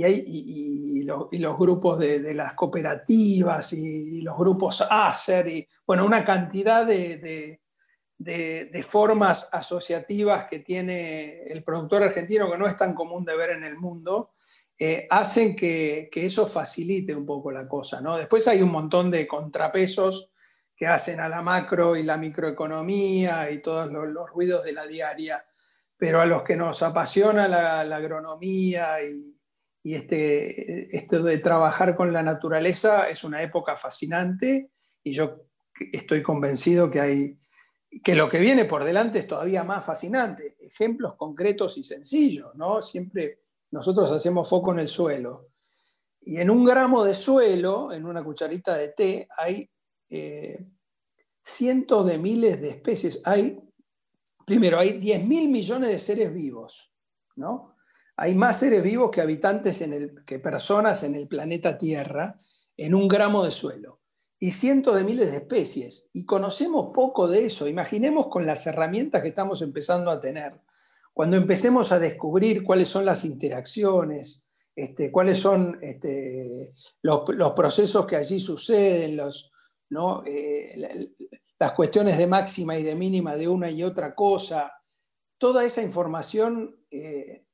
y, 0.00 0.04
hay, 0.04 1.02
los 1.38 1.58
grupos 1.58 1.98
de, 1.98 2.34
las 2.34 2.54
cooperativas 2.54 3.72
y, 3.72 4.20
los 4.20 4.36
grupos 4.36 4.86
ACER, 4.88 5.48
y 5.48 5.68
bueno, 5.86 6.04
una 6.04 6.24
cantidad 6.24 6.86
de, 6.86 7.60
de, 8.18 8.82
formas 8.82 9.48
asociativas 9.52 10.46
que 10.46 10.60
tiene 10.60 11.44
el 11.44 11.62
productor 11.62 12.02
argentino, 12.02 12.50
que 12.50 12.58
no 12.58 12.66
es 12.66 12.76
tan 12.76 12.94
común 12.94 13.24
de 13.24 13.36
ver 13.36 13.50
en 13.50 13.64
el 13.64 13.76
mundo, 13.76 14.32
eh, 14.78 15.06
hacen 15.10 15.54
que, 15.54 16.08
que, 16.10 16.26
eso 16.26 16.46
facilite 16.46 17.14
un 17.14 17.26
poco 17.26 17.50
la 17.50 17.68
cosa. 17.68 18.00
¿no? 18.00 18.16
Después 18.16 18.48
hay 18.48 18.62
un 18.62 18.70
montón 18.70 19.10
de 19.10 19.26
contrapesos 19.26 20.30
que 20.80 20.86
hacen 20.86 21.20
a 21.20 21.28
la 21.28 21.42
macro 21.42 21.94
y 21.94 22.02
la 22.02 22.16
microeconomía 22.16 23.50
y 23.50 23.60
todos 23.60 23.92
los, 23.92 24.30
ruidos 24.30 24.64
de 24.64 24.72
la 24.72 24.86
diaria, 24.86 25.44
pero 25.94 26.22
a 26.22 26.24
los 26.24 26.42
que 26.42 26.56
nos 26.56 26.82
apasiona 26.82 27.46
la, 27.46 27.80
agronomía 27.80 29.02
y, 29.02 29.38
y 29.82 29.94
este, 29.94 30.94
esto 30.94 31.22
de 31.22 31.38
trabajar 31.38 31.96
con 31.96 32.12
la 32.12 32.22
naturaleza 32.22 33.08
es 33.08 33.24
una 33.24 33.42
época 33.42 33.76
fascinante 33.76 34.70
y 35.02 35.12
yo 35.12 35.46
estoy 35.92 36.22
convencido 36.22 36.90
que, 36.90 37.00
hay, 37.00 37.38
que 38.04 38.14
lo 38.14 38.28
que 38.28 38.40
viene 38.40 38.66
por 38.66 38.84
delante 38.84 39.20
es 39.20 39.26
todavía 39.26 39.64
más 39.64 39.84
fascinante. 39.84 40.56
Ejemplos 40.60 41.14
concretos 41.16 41.78
y 41.78 41.84
sencillos, 41.84 42.54
¿no? 42.56 42.82
Siempre 42.82 43.40
nosotros 43.70 44.10
hacemos 44.12 44.48
foco 44.48 44.72
en 44.72 44.80
el 44.80 44.88
suelo. 44.88 45.48
Y 46.20 46.36
en 46.36 46.50
un 46.50 46.64
gramo 46.64 47.02
de 47.02 47.14
suelo, 47.14 47.92
en 47.92 48.04
una 48.04 48.22
cucharita 48.22 48.76
de 48.76 48.88
té, 48.88 49.28
hay 49.38 49.70
eh, 50.10 50.62
cientos 51.42 52.06
de 52.06 52.18
miles 52.18 52.60
de 52.60 52.68
especies. 52.68 53.22
Hay, 53.24 53.58
primero, 54.44 54.78
hay 54.78 54.98
10 54.98 55.24
mil 55.24 55.48
millones 55.48 55.88
de 55.88 55.98
seres 55.98 56.34
vivos, 56.34 56.92
¿no? 57.36 57.69
Hay 58.22 58.34
más 58.34 58.58
seres 58.58 58.82
vivos 58.82 59.10
que 59.10 59.22
habitantes, 59.22 59.80
en 59.80 59.94
el, 59.94 60.24
que 60.26 60.38
personas 60.38 61.04
en 61.04 61.14
el 61.14 61.26
planeta 61.26 61.78
Tierra, 61.78 62.36
en 62.76 62.94
un 62.94 63.08
gramo 63.08 63.42
de 63.42 63.50
suelo. 63.50 64.00
Y 64.38 64.50
cientos 64.50 64.94
de 64.94 65.04
miles 65.04 65.30
de 65.30 65.38
especies. 65.38 66.10
Y 66.12 66.26
conocemos 66.26 66.90
poco 66.92 67.26
de 67.28 67.46
eso. 67.46 67.66
Imaginemos 67.66 68.26
con 68.26 68.44
las 68.44 68.66
herramientas 68.66 69.22
que 69.22 69.28
estamos 69.28 69.62
empezando 69.62 70.10
a 70.10 70.20
tener. 70.20 70.60
Cuando 71.14 71.38
empecemos 71.38 71.92
a 71.92 71.98
descubrir 71.98 72.62
cuáles 72.62 72.88
son 72.88 73.06
las 73.06 73.24
interacciones, 73.24 74.44
este, 74.76 75.10
cuáles 75.10 75.38
son 75.38 75.78
este, 75.80 76.74
los, 77.00 77.22
procesos 77.56 78.04
que 78.04 78.16
allí 78.16 78.38
suceden. 78.38 79.18
Eh, 80.26 81.10
las 81.58 81.72
cuestiones 81.72 82.18
de 82.18 82.26
máxima 82.26 82.78
y 82.78 82.82
de 82.82 82.94
mínima 82.94 83.34
de 83.34 83.48
una 83.48 83.70
y 83.70 83.82
otra 83.82 84.14
cosa, 84.14 84.74
toda 85.38 85.64
esa 85.64 85.80
información 85.80 86.76
eh, 86.90 87.46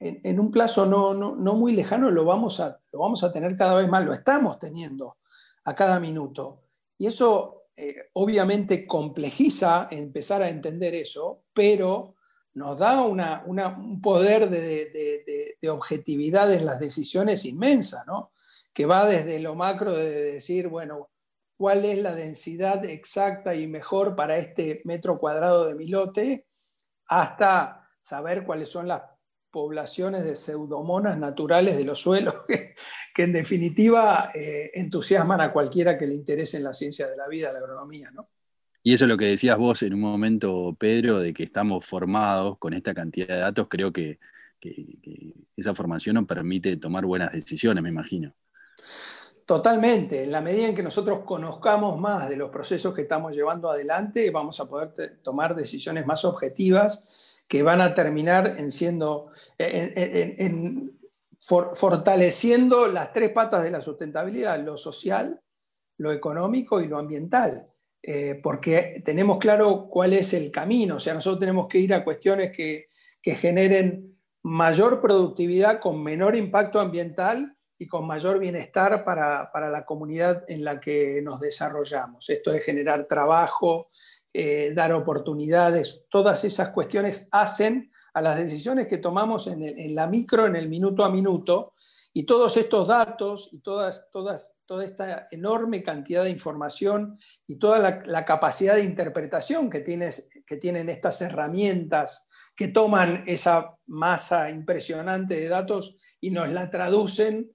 en, 0.00 0.40
un 0.40 0.50
plazo 0.50 0.86
no, 0.86 1.54
muy 1.54 1.72
lejano 1.76 2.10
lo 2.10 2.24
vamos, 2.24 2.58
a, 2.58 2.80
lo 2.90 3.00
vamos 3.00 3.22
a 3.22 3.32
tener 3.32 3.54
cada 3.54 3.74
vez 3.74 3.88
más, 3.88 4.04
lo 4.04 4.14
estamos 4.14 4.58
teniendo 4.58 5.18
a 5.64 5.74
cada 5.74 6.00
minuto. 6.00 6.62
Y 6.96 7.06
eso 7.06 7.64
eh, 7.76 8.08
obviamente 8.14 8.86
complejiza 8.86 9.88
empezar 9.90 10.42
a 10.42 10.48
entender 10.48 10.94
eso, 10.94 11.44
pero 11.52 12.14
nos 12.54 12.78
da 12.78 13.02
un 13.02 14.00
poder 14.00 14.48
de, 14.48 15.56
de, 15.60 15.70
objetividad 15.70 16.52
en 16.52 16.66
las 16.66 16.80
decisiones 16.80 17.44
inmensa, 17.44 18.02
¿no? 18.06 18.32
que 18.72 18.86
va 18.86 19.06
desde 19.06 19.38
lo 19.38 19.54
macro 19.54 19.94
de 19.94 20.32
decir, 20.32 20.68
bueno, 20.68 21.10
cuál 21.56 21.84
es 21.84 21.98
la 21.98 22.14
densidad 22.14 22.84
exacta 22.86 23.54
y 23.54 23.66
mejor 23.66 24.16
para 24.16 24.38
este 24.38 24.80
metro 24.84 25.18
cuadrado 25.18 25.66
de 25.66 25.74
milote, 25.74 26.46
hasta 27.06 27.88
saber 28.00 28.44
cuáles 28.44 28.70
son 28.70 28.88
las 28.88 29.02
poblaciones 29.50 30.24
de 30.24 30.34
pseudomonas 30.34 31.18
naturales 31.18 31.76
de 31.76 31.84
los 31.84 32.00
suelos, 32.00 32.34
que, 33.14 33.22
en 33.22 33.32
definitiva 33.32 34.30
eh, 34.34 34.70
entusiasman 34.74 35.40
a 35.40 35.52
cualquiera 35.52 35.98
que 35.98 36.06
le 36.06 36.14
interese 36.14 36.56
en 36.56 36.64
la 36.64 36.74
ciencia 36.74 37.08
de 37.08 37.16
la 37.16 37.28
vida, 37.28 37.52
la 37.52 37.58
agronomía. 37.58 38.10
¿no? 38.10 38.28
Y 38.82 38.94
eso 38.94 39.04
es 39.04 39.08
lo 39.08 39.16
que 39.16 39.26
decías 39.26 39.58
vos 39.58 39.82
en 39.82 39.94
un 39.94 40.00
momento, 40.00 40.74
Pedro, 40.78 41.18
de 41.18 41.34
que 41.34 41.42
estamos 41.42 41.84
formados 41.84 42.58
con 42.58 42.72
esta 42.72 42.94
cantidad 42.94 43.28
de 43.28 43.38
datos, 43.38 43.66
creo 43.68 43.92
que 43.92 44.18
esa 45.56 45.74
formación 45.74 46.14
nos 46.14 46.26
permite 46.26 46.76
tomar 46.76 47.04
buenas 47.06 47.32
decisiones, 47.32 47.82
me 47.82 47.88
imagino. 47.88 48.34
Totalmente. 49.50 50.22
En 50.22 50.30
la 50.30 50.40
medida 50.40 50.68
en 50.68 50.76
que 50.76 50.82
nosotros 50.84 51.24
conozcamos 51.24 51.98
más 51.98 52.28
de 52.28 52.36
los 52.36 52.50
procesos 52.50 52.94
que 52.94 53.02
estamos 53.02 53.34
llevando 53.34 53.68
adelante, 53.68 54.30
vamos 54.30 54.60
a 54.60 54.68
poder 54.68 55.18
tomar 55.24 55.56
decisiones 55.56 56.06
más 56.06 56.24
objetivas 56.24 57.02
que 57.50 57.64
van 57.64 57.80
a 57.80 57.96
terminar 57.96 58.46
en 58.58 58.70
siendo, 58.70 59.32
en, 59.58 60.96
fortaleciendo 61.40 62.86
las 62.86 63.12
tres 63.12 63.32
patas 63.32 63.64
de 63.64 63.72
la 63.72 63.80
sustentabilidad, 63.80 64.64
lo 64.64 64.76
social, 64.76 65.40
lo 65.98 66.12
económico 66.12 66.80
y 66.80 66.86
lo 66.86 66.96
ambiental. 66.96 67.66
Eh, 68.00 68.38
porque 68.40 69.02
tenemos 69.04 69.38
claro 69.38 69.88
cuál 69.90 70.12
es 70.12 70.32
el 70.32 70.52
camino, 70.52 70.96
o 70.96 71.00
sea, 71.00 71.12
nosotros 71.12 71.40
tenemos 71.40 71.66
que 71.66 71.80
ir 71.80 71.92
a 71.92 72.04
cuestiones 72.04 72.52
que, 72.56 72.86
que 73.20 73.34
generen 73.34 74.16
mayor 74.44 75.00
productividad 75.00 75.80
con 75.80 76.00
menor 76.04 76.36
impacto 76.36 76.78
ambiental 76.78 77.56
y 77.80 77.88
con 77.88 78.06
mayor 78.06 78.38
bienestar 78.38 79.02
para, 79.04 79.50
la 79.70 79.84
comunidad 79.84 80.44
en 80.46 80.62
la 80.62 80.78
que 80.78 81.20
nos 81.22 81.40
desarrollamos. 81.40 82.30
Esto 82.30 82.52
es 82.52 82.62
generar 82.62 83.06
trabajo, 83.06 83.88
eh, 84.32 84.72
dar 84.74 84.92
oportunidades, 84.92 86.04
todas 86.08 86.44
esas 86.44 86.70
cuestiones 86.70 87.28
hacen 87.32 87.90
a 88.14 88.22
las 88.22 88.36
decisiones 88.36 88.86
que 88.86 88.98
tomamos 88.98 89.48
en, 89.48 89.94
la 89.94 90.06
micro, 90.06 90.46
en 90.46 90.54
el 90.54 90.68
minuto 90.68 91.04
a 91.04 91.10
minuto, 91.10 91.74
y 92.12 92.24
todos 92.24 92.56
estos 92.56 92.88
datos 92.88 93.48
y 93.52 93.60
todas, 93.60 94.08
todas, 94.10 94.56
toda 94.66 94.84
esta 94.84 95.28
enorme 95.30 95.82
cantidad 95.82 96.24
de 96.24 96.30
información 96.30 97.18
y 97.46 97.56
toda 97.56 98.02
la, 98.04 98.24
capacidad 98.24 98.74
de 98.74 98.84
interpretación 98.84 99.68
que, 99.68 99.80
tienes, 99.80 100.28
que 100.46 100.56
tienen 100.56 100.88
estas 100.88 101.20
herramientas 101.22 102.26
que 102.56 102.68
toman 102.68 103.24
esa 103.26 103.76
masa 103.86 104.50
impresionante 104.50 105.34
de 105.34 105.48
datos 105.48 105.96
y 106.20 106.30
nos 106.30 106.48
la 106.50 106.70
traducen 106.70 107.50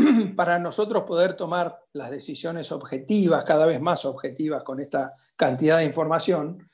para 0.36 0.58
nosotros 0.58 1.04
poder 1.04 1.34
tomar 1.34 1.78
las 1.92 2.10
decisiones 2.10 2.72
objetivas, 2.72 3.44
cada 3.44 3.66
vez 3.66 3.80
más 3.80 4.04
objetivas 4.04 4.62
con 4.62 4.80
esta 4.80 5.14
cantidad 5.36 5.78
de 5.78 5.84
información, 5.84 6.68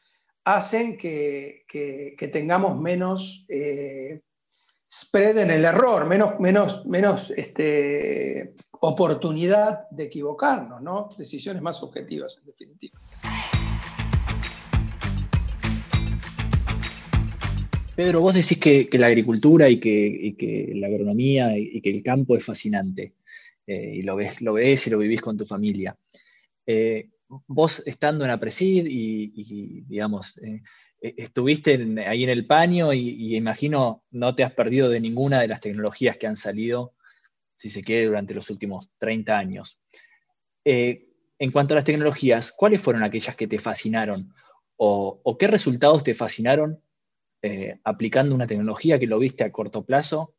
hacen 0.44 0.96
que, 0.96 1.64
tengamos 2.32 2.78
menos 2.80 3.44
eh, 3.48 4.20
spread 4.90 5.38
en 5.38 5.50
el 5.50 5.64
error, 5.64 6.06
menos, 6.06 6.38
menos, 6.38 6.86
menos 6.86 7.30
este, 7.30 8.54
oportunidad 8.80 9.88
de 9.90 10.04
equivocarnos, 10.04 10.80
¿no? 10.80 11.08
decisiones 11.18 11.62
más 11.62 11.82
objetivas 11.82 12.38
en 12.38 12.46
definitiva. 12.46 13.00
Pedro, 17.96 18.20
vos 18.20 18.34
decís 18.34 18.60
que, 18.60 18.88
la 18.98 19.06
agricultura 19.06 19.70
y 19.70 19.80
que, 19.80 20.70
la 20.74 20.86
agronomía 20.88 21.56
y, 21.56 21.80
que 21.80 21.90
el 21.90 22.02
campo 22.02 22.36
es 22.36 22.44
fascinante, 22.44 23.14
eh, 23.66 23.94
y 23.94 24.02
lo 24.02 24.16
ves, 24.16 24.42
lo 24.42 24.52
ves 24.52 24.86
y 24.86 24.90
lo 24.90 24.98
vivís 24.98 25.22
con 25.22 25.38
tu 25.38 25.46
familia. 25.46 25.96
Eh, 26.66 27.08
vos 27.46 27.82
estando 27.86 28.26
en 28.26 28.32
Apresid 28.32 28.86
y, 28.86 29.32
y 29.34 29.80
digamos, 29.88 30.38
eh, 30.42 30.62
estuviste 31.00 31.72
ahí 32.06 32.24
en 32.24 32.30
el 32.30 32.46
paño 32.46 32.92
y, 32.92 33.34
imagino 33.34 34.04
no 34.10 34.34
te 34.34 34.44
has 34.44 34.52
perdido 34.52 34.90
de 34.90 35.00
ninguna 35.00 35.40
de 35.40 35.48
las 35.48 35.62
tecnologías 35.62 36.18
que 36.18 36.26
han 36.26 36.36
salido, 36.36 36.92
si 37.56 37.70
se 37.70 37.82
quiere, 37.82 38.06
durante 38.06 38.34
los 38.34 38.50
últimos 38.50 38.90
30 38.98 39.38
años. 39.38 39.80
en 40.64 41.50
cuanto 41.50 41.72
a 41.72 41.76
las 41.76 41.84
tecnologías, 41.84 42.52
¿cuáles 42.52 42.82
fueron 42.82 43.04
aquellas 43.04 43.36
que 43.36 43.48
te 43.48 43.58
fascinaron? 43.58 44.34
¿O, 44.76 45.36
qué 45.38 45.46
resultados 45.46 46.04
te 46.04 46.12
fascinaron 46.12 46.82
eh, 47.46 47.80
aplicando 47.84 48.34
una 48.34 48.46
tecnología 48.46 48.98
que 48.98 49.06
lo 49.06 49.18
viste 49.18 49.44
a 49.44 49.52
corto 49.52 49.84
plazo? 49.84 50.34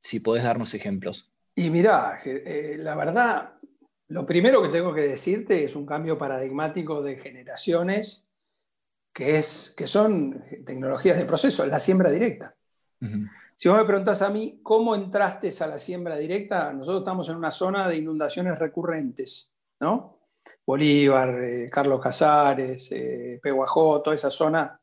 Si 0.00 0.20
podés 0.20 0.44
darnos 0.44 0.74
ejemplos. 0.74 1.32
Y 1.54 1.70
mira, 1.70 2.20
eh, 2.24 2.76
la 2.78 2.94
verdad, 2.94 3.54
lo 4.08 4.26
primero 4.26 4.62
que 4.62 4.68
tengo 4.68 4.94
que 4.94 5.02
decirte 5.02 5.64
es 5.64 5.74
un 5.74 5.86
cambio 5.86 6.16
paradigmático 6.16 7.02
de 7.02 7.16
generaciones, 7.16 8.26
que, 9.12 9.38
es, 9.38 9.74
que 9.76 9.86
son 9.86 10.44
tecnologías 10.64 11.16
de 11.16 11.24
proceso, 11.24 11.64
la 11.66 11.80
siembra 11.80 12.10
directa. 12.10 12.54
Si 13.54 13.68
vos 13.68 13.78
me 13.78 13.84
preguntás 13.84 14.20
a 14.20 14.28
mí, 14.28 14.60
¿cómo 14.62 14.94
entraste 14.94 15.50
a 15.60 15.66
la 15.66 15.78
siembra 15.78 16.18
directa? 16.18 16.72
Nosotros 16.72 17.00
estamos 17.00 17.28
en 17.30 17.36
una 17.36 17.50
zona 17.50 17.88
de 17.88 17.96
inundaciones 17.96 18.58
recurrentes, 18.58 19.50
¿no? 19.80 20.20
Bolívar, 20.66 21.42
eh, 21.42 21.68
Carlos 21.70 22.00
Casares, 22.00 22.92
eh, 22.92 23.40
Peguajó, 23.42 24.02
toda 24.02 24.14
esa 24.14 24.30
zona 24.30 24.78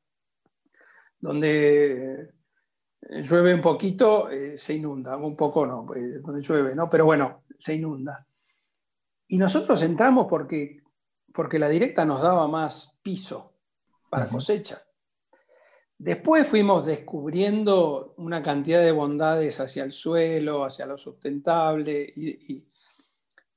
donde 1.24 2.34
eh, 3.01 3.22
llueve 3.22 3.53
un 3.53 3.62
poquito, 3.62 4.27
se 4.58 4.74
inunda, 4.74 5.15
un 5.15 5.38
poco 5.38 5.65
no, 5.65 5.88
donde 6.22 6.42
llueve, 6.42 6.75
¿no? 6.75 6.89
Pero 6.89 7.06
bueno, 7.06 7.44
se 7.58 7.75
inunda. 7.75 8.27
Y 9.30 9.38
nosotros 9.38 9.82
entramos 9.84 10.27
porque, 10.30 10.82
porque 11.34 11.60
la 11.60 11.70
directa 11.70 12.03
nos 12.03 12.22
daba 12.22 12.46
más 12.50 13.00
piso 13.01 13.53
para 14.10 14.27
cosecha. 14.27 14.82
Después 15.98 16.46
fuimos 16.46 16.86
descubriendo 16.86 18.15
una 18.18 18.44
cantidad 18.44 18.82
de 18.82 18.92
bondades 18.92 19.62
hacia 19.62 19.86
el 19.86 19.94
suelo, 19.94 20.65
hacia 20.65 20.86
lo 20.86 20.98
sustentable, 20.98 22.12
y, 22.15 22.68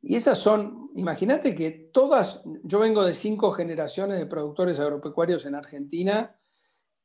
esas 0.03 0.39
son, 0.39 0.91
imagínate 0.95 1.53
que 1.57 1.73
todas, 1.93 2.41
yo 2.63 2.79
vengo 2.79 3.05
de 3.05 3.13
cinco 3.13 3.51
generaciones 3.51 4.21
de 4.21 4.27
productores 4.27 4.79
agropecuarios 4.79 5.47
en 5.47 5.57
Argentina, 5.57 6.36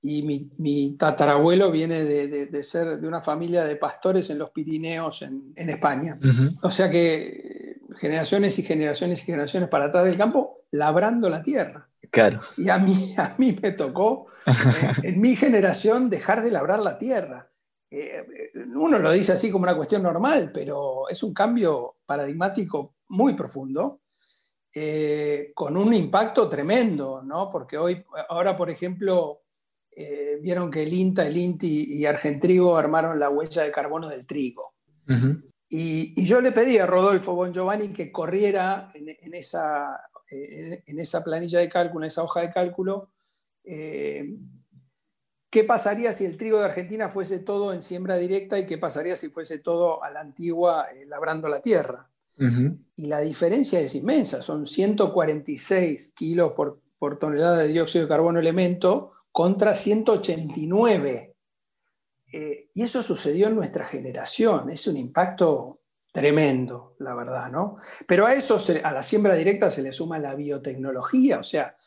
y 0.01 0.23
mi, 0.57 0.95
tatarabuelo 0.97 1.69
viene 1.69 2.03
de, 2.03 2.63
ser 2.63 2.99
de 2.99 3.07
una 3.07 3.21
familia 3.21 3.63
de 3.63 3.75
pastores 3.75 4.29
en 4.31 4.39
los 4.39 4.49
Pirineos, 4.49 5.21
en, 5.21 5.53
España. 5.55 6.17
O 6.63 6.69
sea 6.69 6.89
que 6.89 7.77
generaciones 7.97 8.57
y 8.57 8.63
generaciones 8.63 9.21
y 9.21 9.25
generaciones 9.25 9.69
para 9.69 9.85
atrás 9.85 10.05
del 10.05 10.17
campo, 10.17 10.61
labrando 10.71 11.29
la 11.29 11.43
tierra. 11.43 11.87
Claro. 12.09 12.41
Y 12.57 12.69
a 12.69 12.79
mí, 12.79 13.13
a 13.17 13.35
mí 13.37 13.57
me 13.61 13.71
tocó, 13.71 14.25
eh, 14.45 14.51
en, 15.03 15.21
mi 15.21 15.35
generación, 15.35 16.09
dejar 16.09 16.41
de 16.43 16.51
labrar 16.51 16.79
la 16.79 16.97
tierra. 16.97 17.49
Eh, 17.89 18.25
uno 18.73 18.97
lo 18.97 19.11
dice 19.11 19.33
así 19.33 19.51
como 19.51 19.63
una 19.63 19.75
cuestión 19.75 20.01
normal, 20.01 20.51
pero 20.53 21.09
es 21.09 21.21
un 21.23 21.33
cambio 21.33 21.97
paradigmático 22.05 22.95
muy 23.09 23.33
profundo, 23.33 24.01
eh, 24.73 25.51
con 25.53 25.77
un 25.77 25.93
impacto 25.93 26.49
tremendo, 26.49 27.21
¿no? 27.23 27.49
Porque 27.51 27.77
hoy, 27.77 28.03
ahora, 28.29 28.57
por 28.57 28.69
ejemplo, 28.69 29.41
vieron 30.41 30.71
que 30.71 30.83
el 30.83 30.93
INTA, 30.93 31.27
el 31.27 31.37
INTI 31.37 31.93
y 31.93 32.05
Argentrigo 32.05 32.77
armaron 32.77 33.19
la 33.19 33.29
huella 33.29 33.63
de 33.63 33.71
carbono 33.71 34.09
del 34.09 34.25
trigo. 34.25 34.73
y, 35.69 36.25
yo 36.25 36.41
le 36.41 36.51
pedí 36.51 36.77
a 36.77 36.85
Rodolfo 36.85 37.35
Bon 37.35 37.53
Giovanni 37.53 37.93
que 37.93 38.11
corriera 38.11 38.89
en 38.93 39.33
esa 39.33 39.99
en 40.31 40.99
esa 40.99 41.23
planilla 41.23 41.59
de 41.59 41.69
cálculo, 41.69 42.05
en 42.05 42.07
esa 42.07 42.23
hoja 42.23 42.41
de 42.41 42.51
cálculo, 42.51 43.09
eh, 43.63 44.37
qué 45.49 45.63
pasaría 45.63 46.13
si 46.13 46.25
el 46.25 46.37
trigo 46.37 46.59
de 46.59 46.65
Argentina 46.65 47.09
fuese 47.09 47.39
todo 47.39 47.73
en 47.73 47.81
siembra 47.81 48.17
directa 48.17 48.57
y 48.57 48.65
qué 48.65 48.77
pasaría 48.77 49.15
si 49.15 49.29
fuese 49.29 49.59
todo 49.59 50.03
a 50.03 50.09
la 50.09 50.21
antigua 50.21 50.87
eh, 50.93 51.05
labrando 51.05 51.47
la 51.47 51.61
tierra. 51.61 52.07
Y 52.95 53.05
la 53.05 53.19
diferencia 53.19 53.79
es 53.79 53.93
inmensa, 53.93 54.41
son 54.41 54.65
146 54.65 56.13
kilos 56.15 56.53
por, 56.53 56.79
por, 56.97 57.19
tonelada 57.19 57.57
de 57.57 57.67
dióxido 57.67 58.05
de 58.05 58.09
carbono 58.09 58.39
elemento 58.39 59.11
contra 59.31 59.75
189. 59.75 61.35
Eh, 62.33 62.69
y 62.73 62.83
eso 62.83 63.03
sucedió 63.03 63.47
en 63.47 63.55
nuestra 63.55 63.85
generación, 63.85 64.69
es 64.69 64.87
un 64.87 64.97
impacto 64.97 65.81
Tremendo, 66.13 66.95
la 66.99 67.15
verdad, 67.15 67.49
¿no? 67.49 67.77
Pero 68.05 68.25
a 68.25 68.33
eso, 68.33 68.59
a 68.83 68.91
la 68.91 69.01
siembra 69.01 69.33
directa 69.33 69.71
se 69.71 69.81
le 69.81 69.93
suma 69.93 70.19
la 70.19 70.35
biotecnología, 70.35 71.39
o 71.39 71.43
sea, 71.43 71.77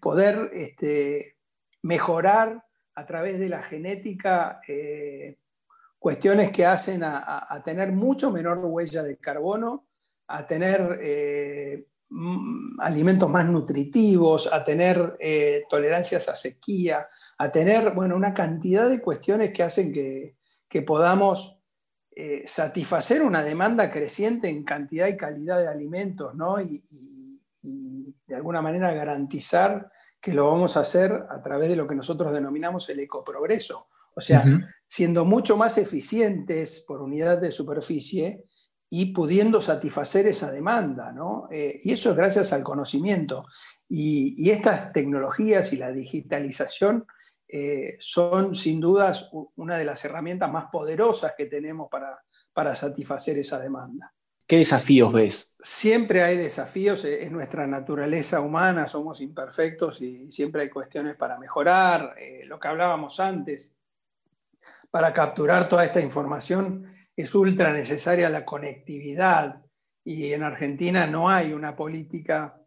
poder 0.00 0.50
este, 0.54 1.36
mejorar 1.82 2.64
a 2.94 3.06
través 3.06 3.38
de 3.38 3.50
la 3.50 3.62
genética 3.62 4.62
eh, 4.66 5.36
cuestiones 5.98 6.50
que 6.52 6.64
hacen 6.64 7.02
a, 7.04 7.62
tener 7.62 7.92
mucho 7.92 8.30
menor 8.30 8.58
huella 8.64 9.02
de 9.02 9.18
carbono, 9.18 9.86
a 10.28 10.46
tener 10.46 10.98
eh, 11.02 11.88
alimentos 12.78 13.28
más 13.30 13.46
nutritivos, 13.46 14.52
a 14.52 14.62
tener 14.62 15.16
eh, 15.18 15.64
tolerancias 15.68 16.28
a 16.28 16.34
sequía, 16.34 17.08
a 17.38 17.50
tener, 17.50 17.92
bueno, 17.92 18.16
una 18.16 18.34
cantidad 18.34 18.88
de 18.88 19.00
cuestiones 19.00 19.52
que 19.52 19.62
hacen 19.62 19.92
que, 19.92 20.36
que 20.68 20.82
podamos 20.82 21.58
eh, 22.14 22.42
satisfacer 22.46 23.22
una 23.22 23.42
demanda 23.42 23.90
creciente 23.90 24.46
en 24.46 24.64
cantidad 24.64 25.08
y 25.08 25.16
calidad 25.16 25.58
de 25.58 25.68
alimentos, 25.68 26.34
¿no? 26.34 26.60
Y, 26.60 26.82
de 28.26 28.34
alguna 28.34 28.60
manera 28.60 28.92
garantizar 28.92 29.88
que 30.20 30.34
lo 30.34 30.50
vamos 30.50 30.76
a 30.76 30.80
hacer 30.80 31.12
a 31.30 31.40
través 31.40 31.68
de 31.68 31.76
lo 31.76 31.86
que 31.86 31.94
nosotros 31.94 32.32
denominamos 32.32 32.88
el 32.90 32.98
ecoprogreso. 32.98 33.86
O 34.16 34.20
sea, 34.20 34.42
siendo 34.88 35.24
mucho 35.24 35.56
más 35.56 35.78
eficientes 35.78 36.80
por 36.80 37.00
unidad 37.00 37.38
de 37.38 37.52
superficie 37.52 38.44
y 38.94 39.06
pudiendo 39.06 39.60
satisfacer 39.60 40.26
esa 40.26 40.50
demanda, 40.50 41.12
¿no? 41.12 41.48
Eh, 41.50 41.80
y 41.82 41.92
eso 41.92 42.10
es 42.10 42.16
gracias 42.16 42.52
al 42.52 42.62
conocimiento. 42.62 43.46
y 43.88 44.50
estas 44.50 44.92
tecnologías 44.92 45.72
y 45.72 45.76
la 45.76 45.92
digitalización 45.92 47.06
eh, 47.54 47.98
son 48.00 48.54
sin 48.54 48.80
dudas 48.80 49.28
una 49.56 49.76
de 49.76 49.84
las 49.84 50.02
herramientas 50.06 50.50
más 50.50 50.70
poderosas 50.72 51.34
que 51.36 51.44
tenemos 51.44 51.90
para, 51.90 52.18
para 52.50 52.74
satisfacer 52.74 53.36
esa 53.36 53.60
demanda. 53.60 54.10
¿Qué 54.46 54.56
desafíos 54.56 55.12
ves? 55.12 55.56
Siempre 55.60 56.22
hay 56.22 56.38
desafíos, 56.38 57.04
es 57.04 57.30
nuestra 57.30 57.66
naturaleza 57.66 58.40
humana, 58.40 58.88
somos 58.88 59.20
imperfectos 59.20 60.00
y 60.00 60.30
siempre 60.30 60.62
hay 60.62 60.70
cuestiones 60.70 61.14
para 61.16 61.38
mejorar. 61.38 62.14
Eh, 62.18 62.44
lo 62.46 62.58
que 62.58 62.68
hablábamos 62.68 63.20
antes, 63.20 63.70
para 64.90 65.12
capturar 65.12 65.68
toda 65.68 65.84
esta 65.84 66.00
información 66.00 66.86
es 67.16 67.34
ultra 67.34 67.72
necesaria 67.72 68.28
la 68.28 68.44
conectividad 68.44 69.62
y 70.04 70.32
en 70.32 70.42
Argentina 70.42 71.06
no 71.06 71.28
hay 71.28 71.52
una 71.52 71.76
política 71.76 72.60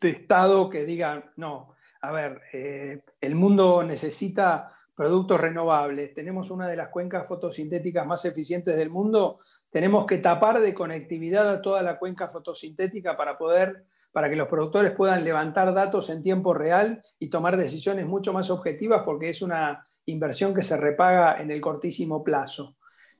de 0.00 0.10
Estado 0.10 0.68
que 0.68 0.84
diga, 0.84 1.32
no, 1.36 1.74
a 2.02 2.12
ver, 2.12 2.42
eh, 2.52 3.02
el 3.20 3.34
mundo 3.34 3.82
necesita 3.82 4.70
productos 4.94 5.40
renovables, 5.40 6.14
tenemos 6.14 6.50
una 6.50 6.68
de 6.68 6.76
las 6.76 6.88
cuencas 6.88 7.26
fotosintéticas 7.26 8.06
más 8.06 8.24
eficientes 8.24 8.76
del 8.76 8.90
mundo, 8.90 9.40
tenemos 9.70 10.06
que 10.06 10.18
tapar 10.18 10.60
de 10.60 10.72
conectividad 10.72 11.48
a 11.48 11.60
toda 11.60 11.82
la 11.82 11.98
cuenca 11.98 12.28
fotosintética 12.28 13.16
para 13.16 13.36
poder 13.36 13.84
para 14.16 14.30
que 14.30 14.36
los 14.36 14.48
productores 14.48 14.92
puedan 14.92 15.24
levantar 15.24 15.74
datos 15.74 16.08
en 16.08 16.22
tiempo 16.22 16.54
real 16.54 17.02
y 17.18 17.28
tomar 17.28 17.58
decisiones 17.58 18.06
mucho 18.06 18.32
más 18.32 18.48
objetivas 18.48 19.02
porque 19.04 19.28
es 19.28 19.42
una 19.42 19.86
inversión 20.06 20.54
que 20.54 20.62
se 20.62 20.74
repaga 20.78 21.38
en 21.38 21.50
el 21.50 21.60
cortísimo 21.60 22.24
plazo. 22.24 22.75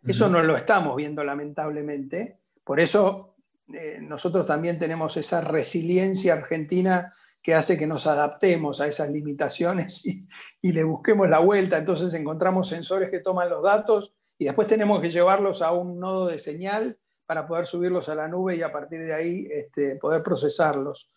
Eso 0.07 0.29
no 0.29 0.43
lo 0.43 0.57
estamos 0.57 0.97
viendo 0.97 1.23
lamentablemente. 1.25 2.41
Por 2.63 2.81
eso 2.81 3.37
eh, 3.73 3.99
nosotros 4.01 4.47
también 4.47 4.79
tenemos 4.79 5.17
esa 5.17 5.41
resiliencia 5.41 6.35
argentina 6.35 7.13
que 7.43 7.55
hace 7.55 7.79
que 7.79 7.87
nos 7.87 8.07
adaptemos 8.07 8.81
a 8.81 8.89
esas 8.89 9.11
limitaciones 9.11 10.05
y, 10.63 10.73
le 10.73 10.85
busquemos 10.85 11.29
la 11.29 11.39
vuelta. 11.39 11.79
Entonces 11.79 12.13
encontramos 12.15 12.69
sensores 12.69 13.11
que 13.11 13.21
toman 13.21 13.49
los 13.49 13.63
datos 13.63 14.17
y 14.39 14.47
después 14.47 14.67
tenemos 14.67 15.01
que 15.01 15.11
llevarlos 15.11 15.63
a 15.63 15.73
un 15.73 15.99
nodo 15.99 16.27
de 16.27 16.39
señal 16.39 16.99
para 17.25 17.47
poder 17.47 17.67
subirlos 17.67 18.09
a 18.09 18.15
la 18.15 18.29
nube 18.29 18.57
y 18.57 18.63
a 18.63 18.73
partir 18.73 19.01
de 19.01 19.15
ahí 19.15 19.47
este, 19.51 19.97
poder 19.97 20.23
procesarlos. 20.23 21.11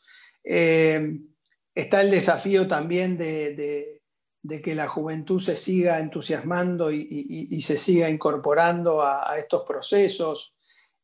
Eh, 0.44 1.20
está 1.74 2.02
el 2.02 2.12
desafío 2.12 2.68
también 2.68 3.18
de, 3.18 3.99
que 4.48 4.76
la 4.76 4.88
juventud 4.88 5.40
se 5.40 5.56
siga 5.56 6.00
entusiasmando 6.00 6.92
y, 6.92 7.62
se 7.62 7.78
siga 7.78 8.10
incorporando 8.10 9.02
a, 9.02 9.38
estos 9.38 9.64
procesos, 9.66 10.56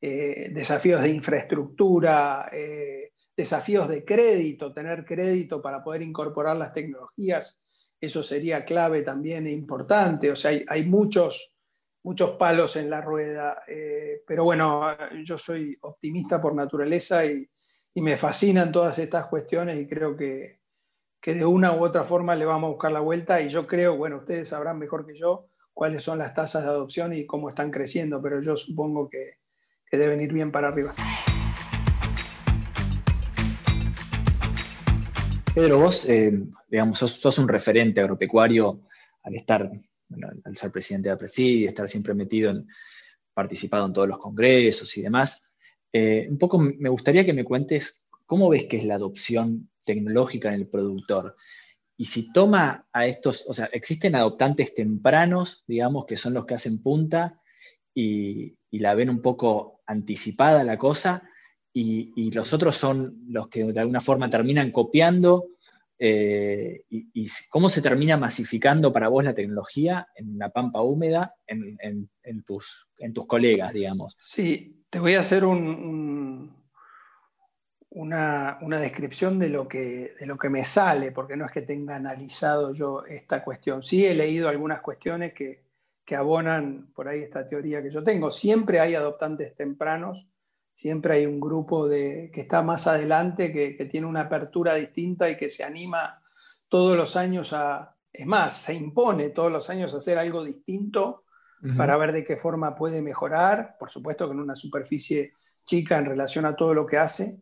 eh, 0.01 0.49
desafíos 0.51 1.01
de 1.01 1.09
infraestructura. 1.09 2.49
Eh, 2.51 3.11
desafíos 3.35 3.87
de 3.89 4.05
crédito, 4.05 4.73
tener 4.73 5.03
crédito 5.03 5.61
para 5.61 5.83
poder 5.83 6.01
incorporar 6.01 6.55
las 6.55 6.73
tecnologías, 6.73 7.59
eso 7.99 8.23
sería 8.23 8.63
clave 8.65 9.01
también 9.01 9.47
e 9.47 9.51
importante. 9.51 10.31
O 10.31 10.35
sea, 10.35 10.51
hay, 10.67 10.85
muchos, 10.85 11.55
muchos 12.03 12.31
palos 12.31 12.75
en 12.75 12.89
la 12.89 13.01
rueda, 13.01 13.63
eh, 13.67 14.23
pero 14.25 14.45
bueno, 14.45 14.85
yo 15.25 15.37
soy 15.37 15.77
optimista 15.81 16.41
por 16.41 16.55
naturaleza 16.55 17.25
y, 17.25 17.47
me 17.97 18.17
fascinan 18.17 18.73
todas 18.73 18.99
estas 18.99 19.27
cuestiones 19.27 19.79
y 19.79 19.87
creo 19.87 20.17
que, 20.17 20.59
que 21.25 21.33
de 21.33 21.43
una 21.43 21.75
u 21.75 21.83
otra 21.83 22.03
forma 22.03 22.35
le 22.35 22.45
vamos 22.45 22.67
a 22.67 22.71
buscar 22.73 22.91
la 22.91 22.99
vuelta 22.99 23.41
y 23.41 23.49
yo 23.49 23.65
creo, 23.65 23.97
bueno, 23.97 24.17
ustedes 24.17 24.49
sabrán 24.49 24.77
mejor 24.77 25.07
que 25.07 25.15
yo 25.15 25.47
cuáles 25.73 26.03
son 26.03 26.19
las 26.19 26.35
tasas 26.35 26.61
de 26.61 26.69
adopción 26.69 27.13
y 27.13 27.25
cómo 27.25 27.49
están 27.49 27.71
creciendo, 27.71 28.21
pero 28.21 28.43
yo 28.43 28.55
supongo 28.55 29.09
que, 29.09 29.39
que 29.89 29.97
deben 29.97 30.21
ir 30.21 30.31
bien 30.31 30.51
para 30.51 30.67
arriba. 30.67 30.93
Pedro, 35.55 35.79
vos, 35.79 36.07
eh, 36.07 36.43
digamos, 36.69 36.99
sos, 36.99 37.39
un 37.39 37.47
referente 37.47 38.01
agropecuario 38.01 38.81
al 39.23 39.35
estar, 39.35 39.71
bueno, 40.07 40.29
al 40.43 40.55
ser 40.55 40.71
presidente 40.71 41.09
de 41.09 41.15
Apresi, 41.15 41.65
estar 41.65 41.89
siempre 41.89 42.13
metido 42.13 42.51
en, 42.51 42.67
participado 43.33 43.87
en 43.87 43.93
todos 43.93 44.07
los 44.07 44.19
congresos 44.19 44.95
y 44.95 45.01
demás. 45.01 45.49
Eh, 45.91 46.27
un 46.29 46.37
poco 46.37 46.59
me 46.59 46.89
gustaría 46.89 47.25
que 47.25 47.33
me 47.33 47.43
cuentes 47.43 48.04
cómo 48.25 48.49
ves 48.49 48.65
que 48.65 48.77
es 48.77 48.83
la 48.83 48.95
adopción 48.95 49.69
tecnológica 49.83 50.49
en 50.49 50.55
el 50.55 50.67
productor. 50.67 51.35
Y 51.97 52.05
si 52.05 52.33
toma 52.33 52.87
a 52.91 53.05
estos, 53.05 53.45
o 53.47 53.53
sea, 53.53 53.69
existen 53.71 54.15
adoptantes 54.15 54.75
tempranos, 54.75 55.63
digamos, 55.67 56.05
que 56.05 56.17
son 56.17 56.33
los 56.33 56.45
que 56.45 56.55
hacen 56.55 56.81
punta 56.81 57.39
y, 57.93 58.57
la 58.71 58.93
ven 58.93 59.09
un 59.09 59.21
poco 59.21 59.81
anticipada 59.85 60.65
la 60.65 60.77
cosa, 60.77 61.23
y, 61.71 62.31
los 62.31 62.51
otros 62.51 62.75
son 62.75 63.23
los 63.29 63.47
que 63.47 63.63
de 63.63 63.79
alguna 63.79 64.01
forma 64.01 64.29
terminan 64.29 64.71
copiando. 64.71 65.47
Eh, 65.97 66.83
y, 66.89 67.27
cómo 67.49 67.69
se 67.69 67.81
termina 67.81 68.17
masificando 68.17 68.91
para 68.91 69.07
vos 69.07 69.23
la 69.23 69.33
tecnología 69.33 70.09
en 70.15 70.37
la 70.37 70.49
pampa 70.49 70.81
húmeda, 70.81 71.35
en, 71.47 72.09
tus, 72.45 72.89
en 72.97 73.13
tus 73.13 73.25
colegas, 73.25 73.71
digamos? 73.71 74.17
Sí, 74.19 74.83
te 74.89 74.99
voy 74.99 75.13
a 75.13 75.21
hacer 75.21 75.45
un 75.45 76.64
una, 77.95 78.59
descripción 78.79 79.39
de 79.39 79.49
lo, 79.49 79.67
que, 79.67 80.15
de 80.19 80.25
lo 80.25 80.37
que 80.37 80.49
me 80.49 80.65
sale, 80.65 81.11
porque 81.11 81.37
no 81.37 81.45
es 81.45 81.51
que 81.51 81.61
tenga 81.61 81.95
analizado 81.95 82.73
yo 82.73 83.05
esta 83.05 83.43
cuestión. 83.43 83.83
Sí 83.83 84.05
he 84.05 84.13
leído 84.13 84.49
algunas 84.49 84.81
cuestiones 84.81 85.33
que, 85.33 85.63
abonan 86.15 86.91
por 86.93 87.07
ahí 87.07 87.21
esta 87.21 87.47
teoría 87.47 87.81
que 87.81 87.89
yo 87.89 88.03
tengo. 88.03 88.29
Siempre 88.29 88.79
hay 88.79 88.95
adoptantes 88.95 89.55
tempranos, 89.55 90.27
siempre 90.73 91.15
hay 91.15 91.25
un 91.25 91.39
grupo 91.39 91.87
de, 91.87 92.29
que 92.31 92.41
está 92.41 92.61
más 92.61 92.85
adelante, 92.85 93.51
que, 93.51 93.85
tiene 93.85 94.05
una 94.05 94.21
apertura 94.21 94.75
distinta 94.75 95.29
y 95.29 95.37
que 95.37 95.49
se 95.49 95.63
anima 95.63 96.21
todos 96.67 96.97
los 96.97 97.15
años 97.15 97.53
a, 97.53 97.95
es 98.11 98.25
más, 98.25 98.61
se 98.61 98.73
impone 98.73 99.29
todos 99.29 99.51
los 99.51 99.69
años 99.69 99.93
a 99.93 99.97
hacer 99.97 100.19
algo 100.19 100.43
distinto 100.43 101.23
para 101.77 101.97
ver 101.97 102.11
de 102.11 102.23
qué 102.23 102.37
forma 102.37 102.75
puede 102.75 103.01
mejorar, 103.01 103.75
por 103.79 103.89
supuesto 103.89 104.27
que 104.27 104.33
en 104.33 104.39
una 104.39 104.53
superficie 104.53 105.31
chica 105.63 105.97
en 105.97 106.05
relación 106.05 106.45
a 106.45 106.55
todo 106.55 106.75
lo 106.75 106.85
que 106.85 106.97
hace, 106.97 107.39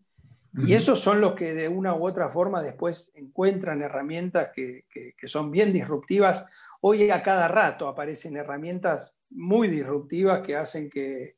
y 0.56 0.74
esos 0.74 1.00
son 1.00 1.20
los 1.20 1.34
que 1.34 1.56
de 1.56 1.68
una 1.68 1.96
u 1.96 2.06
otra 2.06 2.30
forma 2.30 2.62
después 2.62 3.12
encuentran 3.16 3.82
herramientas 3.82 4.52
que, 4.54 4.86
son 5.26 5.50
bien 5.50 5.74
disruptivas. 5.74 6.46
Hoy 6.82 7.10
a 7.10 7.24
cada 7.24 7.48
rato 7.48 7.88
aparecen 7.88 8.38
herramientas 8.38 9.18
muy 9.32 9.68
disruptivas 9.68 10.42
que 10.42 10.56
hacen 10.56 10.90
que, 10.90 11.32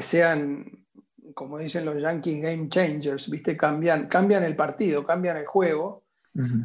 sean, 0.00 0.86
como 1.32 1.58
dicen 1.58 1.86
los 1.86 2.02
Yankees, 2.02 2.42
game 2.42 2.68
changers, 2.68 3.30
¿viste? 3.30 3.56
Cambian, 3.56 4.08
cambian 4.08 4.44
el 4.44 4.56
partido, 4.56 5.06
cambian 5.06 5.38
el 5.38 5.46
juego. 5.46 6.04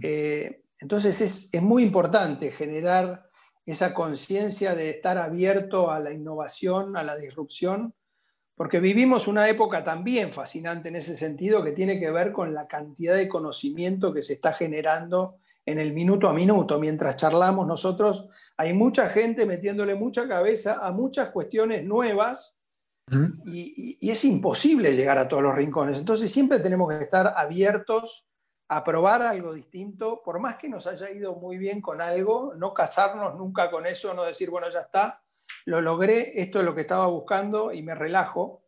Eh, 0.01 0.63
entonces 0.79 1.21
es, 1.21 1.49
es 1.51 1.61
muy 1.61 1.83
importante 1.83 2.51
generar 2.51 3.29
esa 3.65 3.93
conciencia 3.93 4.75
de 4.75 4.89
estar 4.89 5.17
abierto 5.17 5.91
a 5.91 5.99
la 5.99 6.11
innovación, 6.11 6.97
a 6.97 7.03
la 7.03 7.15
disrupción, 7.15 7.93
porque 8.59 8.81
vivimos 8.81 9.29
una 9.29 9.47
época 9.47 9.85
también 9.85 10.33
fascinante 10.33 10.89
en 10.89 10.97
ese 10.97 11.15
sentido 11.15 11.63
que 11.63 11.71
tiene 11.71 11.97
que 11.97 12.11
ver 12.11 12.33
con 12.33 12.53
la 12.53 12.67
cantidad 12.67 13.15
de 13.15 13.29
conocimiento 13.29 14.11
que 14.13 14.21
se 14.21 14.33
está 14.33 14.51
generando 14.51 15.37
en 15.65 15.79
el 15.79 15.93
minuto 15.93 16.27
a 16.27 16.33
minuto. 16.33 16.77
Mientras 16.77 17.15
charlamos 17.15 17.65
nosotros, 17.65 18.27
hay 18.57 18.73
mucha 18.73 19.07
gente 19.11 19.45
metiéndole 19.45 19.95
mucha 19.95 20.27
cabeza 20.27 20.85
a 20.85 20.91
muchas 20.91 21.29
cuestiones 21.29 21.85
nuevas 21.85 22.57
y, 23.45 23.97
es 24.01 24.25
imposible 24.25 24.93
llegar 24.93 25.17
a 25.19 25.29
todos 25.29 25.41
los 25.41 25.55
rincones. 25.55 25.97
Entonces 25.97 26.29
siempre 26.29 26.59
tenemos 26.59 26.89
que 26.89 27.01
estar 27.01 27.35
abiertos 27.37 28.27
a 28.67 28.83
probar 28.83 29.21
algo 29.21 29.53
distinto, 29.53 30.21
por 30.21 30.41
más 30.41 30.57
que 30.57 30.67
nos 30.67 30.85
haya 30.85 31.09
ido 31.09 31.33
muy 31.35 31.57
bien 31.57 31.79
con 31.79 32.01
algo, 32.01 32.53
no 32.57 32.73
casarnos 32.73 33.37
nunca 33.37 33.71
con 33.71 33.85
eso, 33.85 34.13
no 34.13 34.25
decir, 34.25 34.49
bueno, 34.49 34.69
ya 34.69 34.81
está, 34.81 35.23
lo 35.65 35.81
logré, 35.81 36.41
esto 36.41 36.59
es 36.59 36.65
lo 36.65 36.75
que 36.75 36.81
estaba 36.81 37.07
buscando 37.07 37.71
y 37.71 37.81
me 37.81 37.95
relajo, 37.95 38.63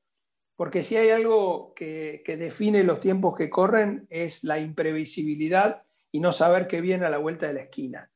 porque 0.56 0.84
si 0.84 0.96
hay 0.96 1.10
algo 1.10 1.74
que, 1.74 2.24
define 2.26 2.84
los 2.84 3.00
tiempos 3.00 3.36
que 3.36 3.50
corren 3.50 4.06
es 4.10 4.44
la 4.44 4.60
imprevisibilidad 4.60 5.84
y 6.12 6.20
no 6.20 6.34
saber 6.34 6.68
qué 6.68 6.82
viene 6.82 7.06
a 7.06 7.10
la 7.10 7.18
vuelta 7.18 7.48
de 7.48 7.54
la 7.54 7.62
esquina. 7.62 8.12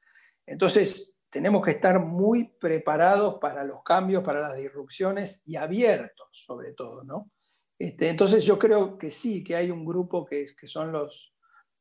Entonces, 0.46 1.16
tenemos 1.30 1.64
que 1.66 1.72
estar 1.72 2.00
muy 2.00 2.54
preparados 2.60 3.40
para 3.40 3.64
los 3.64 3.82
cambios, 3.84 4.24
para 4.24 4.42
las 4.42 4.58
disrupciones 4.58 5.42
y 5.46 5.56
abiertos, 5.56 6.28
sobre 6.32 6.74
todo, 6.74 7.04
¿no? 7.04 7.32
Este, 7.80 8.10
entonces, 8.10 8.46
yo 8.46 8.60
creo 8.60 8.98
que 8.98 9.10
sí, 9.10 9.44
que 9.44 9.56
hay 9.56 9.72
un 9.72 9.84
grupo 9.84 10.26
que, 10.26 10.46
que 10.58 10.68
son 10.68 10.92
los, 10.92 11.36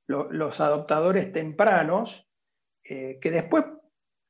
los, 0.07 0.61
adoptadores 0.61 1.33
tempranos, 1.33 2.28
eh, 2.83 3.18
que 3.20 3.30
después 3.30 3.64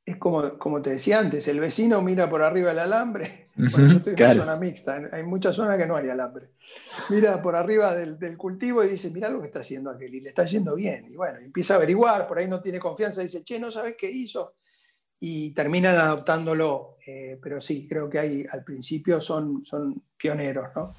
es 0.06 0.18
como, 0.18 0.58
como 0.58 0.82
te 0.82 0.90
decía 0.90 1.18
antes, 1.18 1.48
el 1.48 1.60
vecino 1.60 2.02
mira 2.02 2.28
por 2.28 2.42
arriba 2.42 2.72
el 2.72 2.78
alambre. 2.78 3.44
Bueno, 3.56 3.86
yo 3.86 3.98
estoy 3.98 4.14
en 4.14 4.24
una 4.24 4.34
zona 4.34 4.56
mixta, 4.56 5.00
hay 5.12 5.22
muchas 5.22 5.54
zonas 5.54 5.78
que 5.78 5.86
no 5.86 5.94
hay 5.94 6.08
alambre. 6.08 6.48
Mira 7.08 7.40
por 7.40 7.54
arriba 7.54 7.94
del, 7.94 8.36
cultivo 8.36 8.82
y 8.82 8.88
dice, 8.88 9.10
mira 9.10 9.28
lo 9.28 9.40
que 9.40 9.46
está 9.46 9.60
haciendo 9.60 9.90
aquel, 9.90 10.12
y 10.12 10.20
le 10.20 10.30
está 10.30 10.44
yendo 10.44 10.74
bien. 10.74 11.06
Y 11.08 11.14
bueno, 11.14 11.38
empieza 11.38 11.74
a 11.74 11.76
averiguar, 11.76 12.26
por 12.26 12.36
ahí 12.36 12.48
no 12.48 12.60
tiene 12.60 12.80
confianza, 12.80 13.22
dice, 13.22 13.44
che, 13.44 13.60
no 13.60 13.70
sabes 13.70 13.94
qué 13.96 14.10
hizo. 14.10 14.56
Y 15.20 15.52
terminan 15.52 15.94
adoptándolo. 15.94 16.96
Eh, 17.06 17.38
pero 17.40 17.60
sí, 17.60 17.86
creo 17.88 18.10
que 18.10 18.18
hay, 18.18 18.44
al 18.50 18.64
principio 18.64 19.20
son, 19.20 19.64
son 19.64 20.02
pioneros, 20.16 20.66
¿no? 20.74 20.92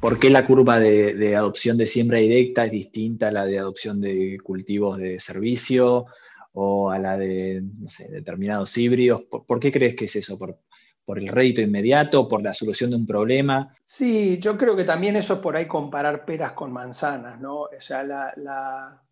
¿Por 0.00 0.18
qué 0.18 0.28
la 0.28 0.44
curva 0.44 0.80
de, 0.80 1.14
de 1.14 1.36
adopción 1.36 1.76
de 1.76 1.86
siembra 1.86 2.18
directa 2.18 2.64
es 2.64 2.72
distinta 2.72 3.28
a 3.28 3.30
la 3.30 3.44
de 3.44 3.60
adopción 3.60 4.00
de 4.00 4.38
cultivos 4.42 4.98
de 4.98 5.20
servicio? 5.20 6.06
O 6.52 6.90
a 6.90 6.98
la 6.98 7.16
de 7.16 7.62
determinados 8.08 8.76
híbridos? 8.76 9.22
¿Por, 9.22 9.60
qué 9.60 9.70
crees 9.70 9.94
que 9.94 10.06
es 10.06 10.16
eso? 10.16 10.38
¿Por, 10.38 10.58
¿Por 11.04 11.18
el 11.18 11.28
rédito 11.28 11.60
inmediato? 11.60 12.28
¿Por 12.28 12.42
la 12.42 12.54
solución 12.54 12.90
de 12.90 12.96
un 12.96 13.06
problema? 13.06 13.74
Sí, 13.84 14.38
yo 14.38 14.56
creo 14.56 14.76
que 14.76 14.84
también 14.84 15.16
eso 15.16 15.34
es 15.34 15.40
por 15.40 15.56
ahí 15.56 15.66
comparar 15.66 16.24
peras 16.24 16.52
con 16.52 16.72
manzanas, 16.72 17.40
¿no? 17.40 17.62
O 17.62 17.68
sea, 17.78 18.02
la, 18.04 19.02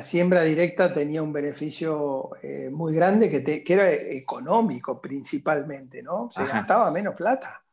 siembra 0.00 0.42
directa 0.42 0.92
tenía 0.92 1.22
un 1.22 1.32
beneficio 1.32 2.30
eh, 2.42 2.70
muy 2.70 2.94
grande 2.94 3.28
que, 3.30 3.62
era 3.72 3.92
económico 3.92 5.00
principalmente, 5.00 6.02
¿no? 6.02 6.30
Se 6.30 6.44
gastaba 6.44 6.90
menos 6.90 7.14
plata 7.14 7.64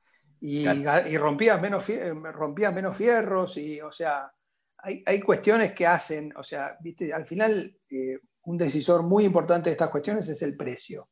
y, 0.41 0.65
rompía 1.17 1.57
menos, 1.57 1.85
rompía 2.33 2.71
menos 2.71 2.97
fierros 2.97 3.57
y, 3.57 3.79
o 3.79 3.91
sea, 3.91 4.31
hay, 4.83 5.19
cuestiones 5.21 5.73
que 5.73 5.85
hacen, 5.85 6.33
o 6.35 6.43
sea, 6.43 6.75
viste, 6.79 7.13
al 7.13 7.25
final 7.25 7.77
eh, 7.89 8.19
un 8.45 8.57
decisor 8.57 9.03
muy 9.03 9.25
importante 9.25 9.69
de 9.69 9.73
estas 9.73 9.89
cuestiones 9.89 10.27
es 10.29 10.41
el 10.41 10.55
precio. 10.55 11.09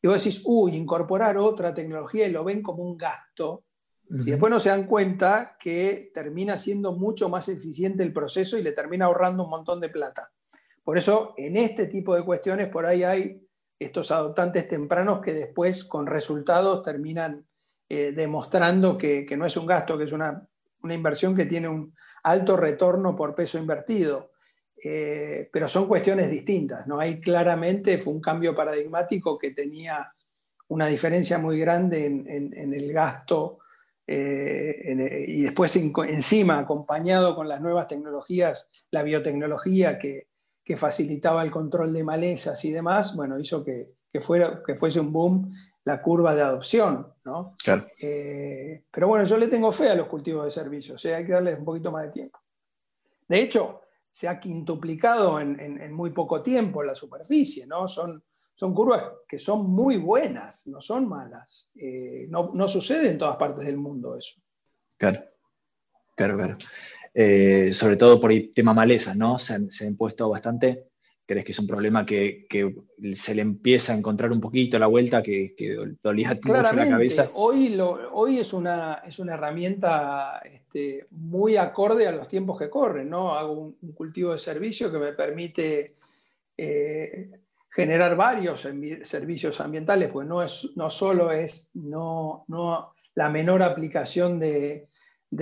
Y 0.00 0.06
vos 0.06 0.22
decís, 0.22 0.42
uy, 0.44 0.76
incorporar 0.76 1.36
otra 1.36 1.74
tecnología 1.74 2.26
y 2.26 2.32
lo 2.32 2.44
ven 2.44 2.62
como 2.62 2.84
un 2.84 2.96
gasto. 2.96 3.64
Y 4.10 4.30
después 4.30 4.50
no 4.50 4.58
se 4.58 4.70
dan 4.70 4.86
cuenta 4.86 5.56
que 5.60 6.10
termina 6.14 6.56
siendo 6.56 6.92
mucho 6.92 7.28
más 7.28 7.48
eficiente 7.48 8.02
el 8.02 8.12
proceso 8.12 8.56
y 8.56 8.62
le 8.62 8.72
termina 8.72 9.04
ahorrando 9.04 9.44
un 9.44 9.50
montón 9.50 9.80
de 9.80 9.90
plata. 9.90 10.30
Por 10.82 10.96
eso, 10.96 11.34
en 11.36 11.56
este 11.56 11.86
tipo 11.86 12.14
de 12.14 12.24
cuestiones, 12.24 12.68
por 12.68 12.86
ahí 12.86 13.02
hay 13.02 13.46
estos 13.78 14.10
adoptantes 14.10 14.66
tempranos 14.66 15.20
que 15.20 15.34
después, 15.34 15.84
con 15.84 16.06
resultados, 16.06 16.82
terminan 16.82 17.46
eh, 17.88 18.12
demostrando 18.12 18.96
que, 18.96 19.26
no 19.36 19.44
es 19.44 19.56
un 19.58 19.66
gasto, 19.66 19.98
que 19.98 20.04
es 20.04 20.12
una, 20.12 20.46
una 20.82 20.94
inversión 20.94 21.36
que 21.36 21.44
tiene 21.44 21.68
un 21.68 21.94
alto 22.22 22.56
retorno 22.56 23.14
por 23.14 23.34
peso 23.34 23.58
invertido. 23.58 24.32
Eh, 24.82 25.48
pero 25.52 25.68
son 25.68 25.88
cuestiones 25.88 26.30
distintas. 26.30 26.86
¿no? 26.86 27.00
Hay 27.00 27.20
claramente 27.20 27.98
fue 27.98 28.12
un 28.12 28.20
cambio 28.20 28.54
paradigmático 28.54 29.38
que 29.38 29.50
tenía 29.50 30.12
una 30.68 30.86
diferencia 30.86 31.38
muy 31.38 31.58
grande 31.58 32.04
en, 32.04 32.74
el 32.74 32.92
gasto 32.92 33.58
eh, 34.06 35.24
y 35.26 35.42
después 35.42 35.74
encima 35.76 36.58
acompañado 36.58 37.34
con 37.34 37.48
las 37.48 37.60
nuevas 37.60 37.88
tecnologías, 37.88 38.68
la 38.90 39.02
biotecnología 39.02 39.98
que, 39.98 40.26
facilitaba 40.76 41.42
el 41.42 41.50
control 41.50 41.94
de 41.94 42.04
malezas 42.04 42.62
y 42.66 42.70
demás, 42.70 43.16
bueno, 43.16 43.38
hizo 43.38 43.64
que, 43.64 43.94
fuera, 44.20 44.62
que 44.66 44.74
fuese 44.74 45.00
un 45.00 45.10
boom 45.10 45.50
la 45.84 46.02
curva 46.02 46.34
de 46.34 46.42
adopción. 46.42 47.06
¿no? 47.24 47.56
Eh, 47.98 48.84
pero 48.90 49.08
bueno, 49.08 49.24
yo 49.24 49.38
le 49.38 49.48
tengo 49.48 49.72
fe 49.72 49.88
a 49.88 49.94
los 49.94 50.08
cultivos 50.08 50.44
de 50.44 50.50
servicios, 50.50 51.02
hay 51.06 51.24
que 51.24 51.32
darles 51.32 51.58
un 51.58 51.64
poquito 51.64 51.90
más 51.90 52.04
de 52.04 52.10
tiempo. 52.10 52.38
De 53.26 53.40
hecho, 53.40 53.80
se 54.10 54.28
ha 54.28 54.38
quintuplicado 54.40 55.40
en, 55.40 55.92
muy 55.92 56.10
poco 56.10 56.42
tiempo 56.42 56.82
la 56.82 56.94
superficie, 56.94 57.66
¿no? 57.66 57.86
Son, 57.86 58.22
son 58.54 58.74
curvas 58.74 59.04
que 59.28 59.38
son 59.38 59.70
muy 59.70 59.96
buenas, 59.96 60.66
no 60.66 60.80
son 60.80 61.08
malas. 61.08 61.70
Eh, 61.74 62.26
no, 62.28 62.68
sucede 62.68 63.10
en 63.10 63.18
todas 63.18 63.36
partes 63.36 63.66
del 63.66 63.76
mundo 63.76 64.16
eso. 64.16 64.40
Claro, 64.96 65.20
claro, 66.16 66.36
claro. 66.36 66.58
Eh, 67.14 67.72
sobre 67.72 67.96
todo 67.96 68.20
por 68.20 68.32
el 68.32 68.52
tema 68.52 68.74
maleza, 68.74 69.14
¿no? 69.14 69.38
Se, 69.38 69.54
han, 69.54 69.68
impuesto 69.82 70.28
bastante 70.28 70.87
¿Crees 71.28 71.44
que 71.44 71.52
es 71.52 71.58
un 71.58 71.66
problema 71.66 72.06
que, 72.06 72.46
se 73.12 73.34
le 73.34 73.42
empieza 73.42 73.92
a 73.92 73.96
encontrar 73.98 74.32
un 74.32 74.40
poquito 74.40 74.78
la 74.78 74.86
vuelta, 74.86 75.22
que, 75.22 75.54
que 75.54 75.76
dolía 76.02 76.30
mucho 76.42 76.62
la 76.62 76.88
cabeza? 76.88 77.30
Hoy, 77.34 77.68
lo, 77.68 78.14
hoy 78.14 78.38
es, 78.38 78.54
una, 78.54 79.02
es 79.06 79.18
una 79.18 79.34
herramienta 79.34 80.40
este, 80.50 81.06
muy 81.10 81.58
acorde 81.58 82.06
a 82.06 82.12
los 82.12 82.28
tiempos 82.28 82.58
que 82.58 82.70
corren. 82.70 83.10
¿no? 83.10 83.34
Hago 83.34 83.52
un, 83.52 83.92
cultivo 83.92 84.32
de 84.32 84.38
servicio 84.38 84.90
que 84.90 84.96
me 84.96 85.12
permite 85.12 85.96
eh, 86.56 87.30
generar 87.68 88.16
varios 88.16 88.66
servicios 89.02 89.60
ambientales, 89.60 90.08
pues 90.10 90.26
no, 90.26 90.42
es, 90.42 90.72
no 90.76 90.88
solo 90.88 91.30
es 91.30 91.68
no, 91.74 92.46
no 92.48 92.94
la 93.14 93.28
menor 93.28 93.62
aplicación 93.62 94.38
de, 94.38 94.88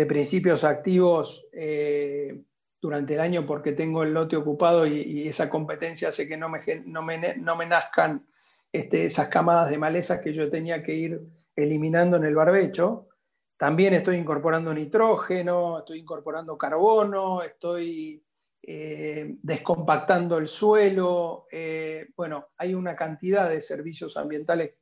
principios 0.08 0.64
activos. 0.64 1.46
Eh, 1.52 2.42
durante 2.80 3.14
el 3.14 3.20
año 3.20 3.46
porque 3.46 3.72
tengo 3.72 4.02
el 4.02 4.12
lote 4.12 4.36
ocupado 4.36 4.86
y, 4.86 5.26
esa 5.28 5.48
competencia 5.48 6.08
hace 6.08 6.28
que 6.28 6.36
no 6.36 6.48
me, 6.48 6.60
no 6.86 7.56
me, 7.56 7.66
nazcan 7.66 8.26
este, 8.72 9.06
esas 9.06 9.28
camadas 9.28 9.70
de 9.70 9.78
malezas 9.78 10.20
que 10.20 10.32
yo 10.32 10.50
tenía 10.50 10.82
que 10.82 10.94
ir 10.94 11.20
eliminando 11.54 12.16
en 12.16 12.24
el 12.24 12.34
barbecho. 12.34 13.08
También 13.56 13.94
estoy 13.94 14.16
incorporando 14.16 14.74
nitrógeno, 14.74 15.78
estoy 15.78 16.00
incorporando 16.00 16.58
carbono, 16.58 17.42
estoy 17.42 18.22
eh, 18.62 19.36
descompactando 19.42 20.36
el 20.38 20.48
suelo. 20.48 21.46
Eh, 21.50 22.08
bueno, 22.16 22.48
hay 22.58 22.74
una 22.74 22.94
cantidad 22.94 23.48
de 23.48 23.62
servicios 23.62 24.16
ambientales 24.16 24.74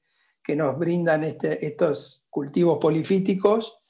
que 0.42 0.57
nos 0.57 0.76
brindan 0.78 1.24
este, 1.24 1.64
estos 1.64 2.24
cultivos 2.28 2.78
polifíticos 2.78 3.80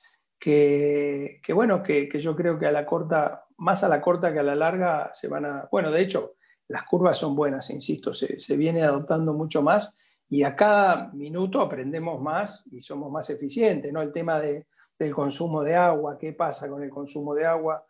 que, 0.45 1.41
bueno, 1.55 1.83
que, 1.83 2.11
yo 2.21 2.37
creo 2.37 2.59
que 2.59 2.67
a 2.67 2.73
la 2.73 2.85
corta 2.85 3.44
más 3.59 3.85
a 3.85 3.89
la 3.89 4.01
corta 4.01 4.33
que 4.33 4.41
a 4.41 4.43
la 4.43 4.55
larga 4.55 5.11
se 5.13 5.29
van 5.29 5.45
a... 5.45 5.69
Bueno, 5.71 5.91
de 5.91 6.01
hecho, 6.01 6.35
las 6.69 6.85
curvas 6.85 7.17
son 7.17 7.37
buenas, 7.37 7.71
insisto, 7.71 8.13
se, 8.13 8.57
viene 8.57 8.83
adoptando 8.83 9.33
mucho 9.35 9.63
más 9.63 9.95
y 10.29 10.43
a 10.43 10.57
cada 10.57 11.13
minuto 11.13 11.61
aprendemos 11.61 12.21
más 12.21 12.67
y 12.73 12.81
somos 12.81 13.11
más 13.13 13.29
eficientes, 13.31 13.93
¿no? 13.93 14.01
El 14.01 14.13
tema 14.13 14.41
del 14.41 15.15
consumo 15.15 15.63
de 15.63 15.77
agua, 15.77 16.19
qué 16.19 16.33
pasa 16.33 16.69
con 16.69 16.83
el 16.83 16.91
consumo 16.91 17.35
de 17.35 17.45
agua, 17.45 17.85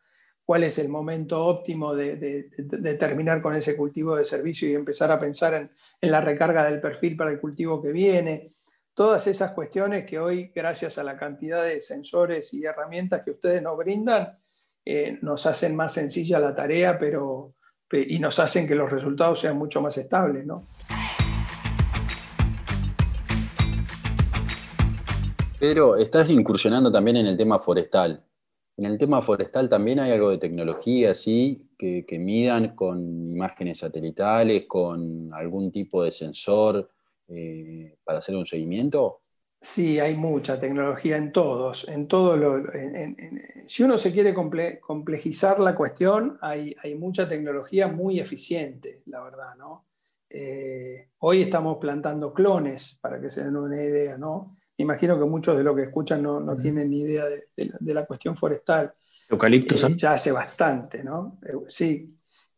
cuál 0.44 0.64
es 0.64 0.78
el 0.78 0.88
momento 0.88 1.44
óptimo 1.46 1.94
de, 1.94 2.50
terminar 2.98 3.40
con 3.40 3.54
ese 3.54 3.76
cultivo 3.76 4.16
de 4.16 4.24
servicio 4.24 4.68
y 4.68 4.74
empezar 4.74 5.10
a 5.12 5.18
pensar 5.18 5.54
en, 5.54 5.70
en, 6.00 6.10
la 6.10 6.20
recarga 6.20 6.64
del 6.64 6.80
perfil 6.80 7.16
para 7.16 7.30
el 7.30 7.40
cultivo 7.40 7.80
que 7.80 7.92
viene. 7.92 8.50
Todas 8.92 9.26
esas 9.26 9.52
cuestiones 9.52 10.04
que 10.04 10.18
hoy, 10.18 10.52
gracias 10.54 10.98
a 10.98 11.04
la 11.04 11.16
cantidad 11.16 11.64
de 11.64 11.80
sensores 11.80 12.52
y 12.52 12.64
herramientas 12.64 13.22
que 13.22 13.30
ustedes 13.30 13.62
nos 13.62 13.76
brindan, 13.78 14.36
eh, 14.84 15.18
nos 15.22 15.46
hacen 15.46 15.74
más 15.74 15.94
sencilla 15.94 16.38
la 16.38 16.54
tarea, 16.54 16.98
pero, 16.98 17.54
y 17.92 18.18
nos 18.18 18.38
hacen 18.38 18.66
que 18.66 18.74
los 18.74 18.90
resultados 18.90 19.40
sean 19.40 19.56
mucho 19.56 19.80
más 19.80 19.96
estables. 19.96 20.44
¿no? 20.46 20.66
Pero 25.58 25.96
estás 25.96 26.28
incursionando 26.30 26.92
también 26.92 27.16
en 27.16 27.26
el 27.26 27.36
tema 27.36 27.58
forestal. 27.58 28.22
En 28.76 28.86
el 28.86 28.98
tema 28.98 29.22
forestal 29.22 29.68
también 29.68 30.00
hay 30.00 30.10
algo 30.10 30.30
de 30.30 30.38
tecnología, 30.38 31.14
¿sí? 31.14 31.70
Que, 31.78 32.04
que 32.04 32.18
midan 32.18 32.74
con 32.74 33.30
imágenes 33.30 33.78
satelitales, 33.78 34.64
con 34.66 35.32
algún 35.32 35.70
tipo 35.70 36.02
de 36.02 36.10
sensor 36.10 36.90
eh, 37.28 37.96
para 38.04 38.18
hacer 38.18 38.36
un 38.36 38.44
seguimiento. 38.44 39.22
Sí, 39.64 39.98
hay 39.98 40.14
mucha 40.14 40.60
tecnología 40.60 41.16
en 41.16 41.32
todos, 41.32 41.88
en 41.88 42.06
todo 42.06 42.36
si 43.66 43.82
uno 43.82 43.96
se 43.96 44.12
quiere 44.12 44.34
complejizar 44.34 45.58
la 45.58 45.74
cuestión, 45.74 46.36
hay, 46.42 46.76
mucha 46.98 47.26
tecnología 47.26 47.88
muy 47.88 48.20
eficiente, 48.20 49.00
la 49.06 49.22
verdad, 49.22 49.56
¿no? 49.56 49.86
Eh, 50.28 51.08
hoy 51.20 51.40
estamos 51.40 51.78
plantando 51.78 52.34
clones, 52.34 52.98
para 53.00 53.18
que 53.18 53.30
se 53.30 53.42
den 53.42 53.56
una 53.56 53.82
idea, 53.82 54.18
¿no? 54.18 54.54
Me 54.76 54.82
imagino 54.82 55.18
que 55.18 55.24
muchos 55.24 55.56
de 55.56 55.64
los 55.64 55.74
que 55.74 55.84
escuchan 55.84 56.22
no, 56.22 56.54
tienen 56.58 56.90
ni 56.90 57.00
idea 57.00 57.24
de, 57.24 57.94
la 57.94 58.04
cuestión 58.04 58.36
forestal. 58.36 58.92
Eucaliptos. 59.30 59.82
Eh, 59.82 59.94
ya 59.96 60.12
hace 60.12 60.30
bastante, 60.30 61.02
¿no? 61.02 61.38
Eh, 61.42 61.54
sí. 61.68 62.14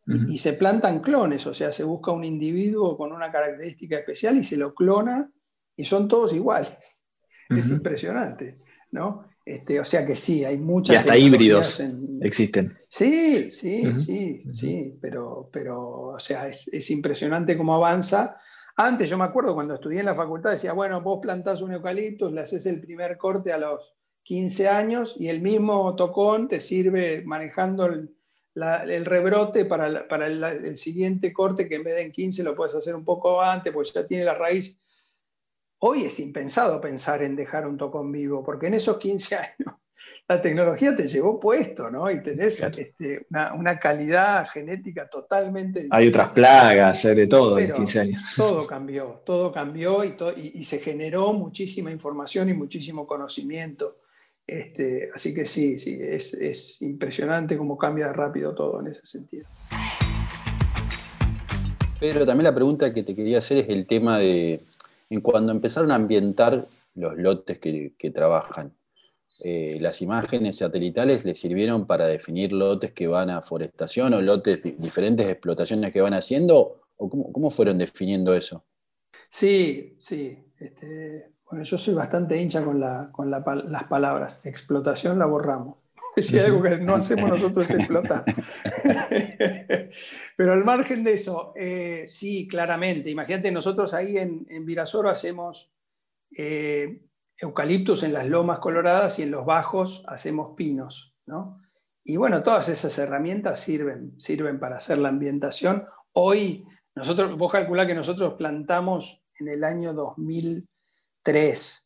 y 0.07 0.39
se 0.39 0.55
plantan 0.55 1.01
clones, 1.03 1.47
o 1.47 1.55
sea, 1.55 1.71
se 1.71 1.85
busca 1.85 2.11
un 2.11 2.25
individuo 2.25 2.97
con 2.97 3.13
una 3.13 3.31
característica 3.31 3.97
especial 3.97 4.39
y 4.39 4.43
se 4.43 4.57
lo 4.57 4.75
clona 4.75 5.31
y 5.77 5.85
son 5.85 6.09
todos 6.09 6.33
iguales. 6.33 7.07
Es 7.49 7.71
impresionante, 7.71 8.59
¿no? 8.91 9.29
Este, 9.47 9.79
o 9.79 9.85
sea 9.85 10.05
que 10.05 10.17
sí, 10.17 10.45
hay 10.45 10.59
muchas. 10.59 10.95
Y 10.95 10.99
hasta 10.99 11.17
híbridos 11.17 11.81
existen. 12.21 12.77
Sí, 12.89 13.49
sí, 13.49 13.95
sí, 13.95 14.43
sí, 14.53 14.99
pero, 15.01 15.49
pero, 15.53 16.09
o 16.15 16.19
sea, 16.19 16.49
es, 16.49 16.91
impresionante 16.91 17.57
cómo 17.57 17.77
avanza. 17.77 18.39
Antes, 18.75 19.09
yo 19.09 19.17
me 19.17 19.25
acuerdo 19.25 19.55
cuando 19.55 19.75
estudié 19.75 20.01
en 20.01 20.07
la 20.07 20.17
facultad, 20.17 20.51
decía, 20.51 20.73
bueno, 20.73 21.01
vos 21.01 21.21
plantás 21.23 21.63
un 21.63 21.73
eucalipto, 21.73 22.29
le 22.29 22.41
haces 22.41 22.67
el 22.67 22.81
primer 22.81 23.17
corte 23.17 23.53
a 23.53 23.59
los 23.59 23.95
15 24.25 24.69
años 24.69 25.15
y 25.17 25.29
el 25.29 25.41
mismo 25.41 25.95
tocón 25.95 26.49
te 26.49 26.59
sirve 26.59 27.23
manejando 27.25 27.87
el, 27.87 29.05
rebrote 29.05 29.65
para, 29.65 30.09
para 30.09 30.27
el, 30.27 30.43
el, 30.43 30.77
siguiente 30.77 31.33
corte 31.33 31.69
que 31.69 31.77
en 31.77 31.85
vez 31.85 31.95
de 31.95 32.03
en 32.03 32.13
15 32.13 32.43
lo 32.43 32.57
puedes 32.57 32.75
hacer 32.75 32.97
un 32.97 33.05
poco 33.05 33.41
antes, 33.41 33.73
pues 33.73 33.93
ya 33.93 34.05
tiene 34.05 34.25
la 34.25 34.35
raíz 34.35 34.81
Hoy 35.79 36.05
es 36.05 36.19
impensado 36.21 36.81
pensar 36.81 37.23
en 37.23 37.37
dejar 37.37 37.67
un 37.67 37.77
tocón 37.77 38.11
vivo, 38.11 38.43
porque 38.43 38.69
en 38.69 38.75
esos 38.75 38.97
15 38.97 39.37
años 39.37 39.77
la 40.29 40.41
tecnología 40.41 40.97
te 40.97 41.07
llevó 41.07 41.39
puesto, 41.39 41.91
¿no? 41.91 42.11
Y 42.11 42.23
tenés 42.23 42.63
este, 42.63 43.27
una, 43.31 43.79
calidad 43.79 44.47
genética 44.49 45.09
totalmente... 45.09 45.87
Hay 45.91 46.09
otras 46.09 46.31
plagas, 46.31 47.05
hay 47.05 47.15
de 47.15 47.27
todo 47.27 47.59
en 47.59 47.73
15 47.73 48.01
años. 48.01 48.23
Todo 48.37 48.67
cambió, 48.67 49.23
todo 49.25 49.53
cambió 49.53 50.03
y, 50.03 50.65
se 50.65 50.79
generó 50.79 51.33
muchísima 51.33 51.91
información 51.91 52.49
y 52.49 52.55
muchísimo 52.55 53.07
conocimiento. 53.07 53.99
Este, 54.47 55.11
así 55.15 55.35
que 55.35 55.45
sí, 55.45 55.79
sí, 55.79 55.99
es, 56.01 56.35
es 56.35 56.81
impresionante 56.83 57.57
cómo 57.57 57.77
cambia 57.77 58.13
rápido 58.13 58.55
todo 58.55 58.81
en 58.81 58.89
ese 58.89 59.05
sentido. 59.07 59.47
Pero 62.01 62.27
también 62.27 62.45
la 62.45 62.55
pregunta 62.55 62.93
que 62.93 63.03
te 63.03 63.15
quería 63.15 63.39
hacer 63.39 63.59
es 63.59 63.69
el 63.69 63.87
tema 63.87 64.19
de, 64.19 64.61
en 65.11 65.21
cuando 65.21 65.53
empezaron 65.53 65.91
a 65.91 65.97
ambientar 65.97 66.67
los 66.95 67.17
lotes 67.17 67.59
que, 67.59 68.11
trabajan, 68.15 68.75
eh, 69.45 69.79
las 69.81 70.01
imágenes 70.03 70.57
satelitales 70.57 71.25
les 71.25 71.39
sirvieron 71.39 71.87
para 71.87 72.07
definir 72.07 72.53
lotes 72.53 72.93
que 72.93 73.07
van 73.07 73.31
a 73.31 73.43
forestación 73.43 74.15
o 74.15 74.23
lotes, 74.23 74.63
diferentes 74.79 75.29
explotaciones 75.29 75.93
que 75.93 76.01
van 76.01 76.15
haciendo, 76.15 76.83
o 76.97 77.09
cómo, 77.09 77.51
fueron 77.51 77.79
definiendo 77.79 78.35
eso? 78.35 78.65
Sí, 79.29 79.97
sí. 79.99 80.39
Este, 80.59 81.35
bueno, 81.49 81.65
yo 81.65 81.79
soy 81.79 81.95
bastante 81.95 82.41
hincha 82.41 82.65
con, 82.65 82.81
las 82.81 83.85
palabras. 83.89 84.41
Explotación 84.45 85.19
la 85.19 85.27
borramos. 85.27 85.77
Si 86.17 86.39
hay 86.39 86.47
algo 86.47 86.63
que 86.63 86.79
no 86.79 86.95
hacemos 86.95 87.29
nosotros 87.29 87.69
es 87.69 87.77
explotar. 87.77 88.25
Pero 90.37 90.53
al 90.53 90.65
margen 90.65 91.05
de 91.05 91.13
eso, 91.13 91.53
eh, 91.55 92.05
sí, 92.07 92.49
claramente. 92.49 93.11
Imagínate, 93.11 93.53
nosotros 93.53 93.93
ahí 93.93 94.17
en, 94.17 94.47
en 94.49 94.65
Virasoro 94.65 95.11
hacemos 95.11 95.73
eh, 96.35 97.03
eucaliptus 97.37 98.03
en 98.03 98.15
las 98.15 98.27
lomas 98.29 98.61
coloradas 98.61 99.19
y 99.19 99.23
en 99.23 99.31
los 99.31 99.45
bajos 99.45 100.05
hacemos 100.09 100.55
pinos. 100.57 101.15
¿no? 101.27 101.61
Y 102.03 102.17
bueno, 102.17 102.43
todas 102.43 102.69
esas 102.71 102.99
herramientas 102.99 103.61
sirven, 103.61 104.19
sirven 104.19 104.59
para 104.59 104.77
hacer 104.77 104.99
la 104.99 105.11
ambientación. 105.11 105.87
Hoy, 106.13 106.65
nosotros, 106.95 107.37
vos 107.37 107.53
calculás 107.53 107.87
que 107.87 107.95
nosotros 107.95 108.35
plantamos 108.35 109.23
en 109.39 109.49
el 109.49 109.65
año 109.65 109.93
2003 109.93 111.86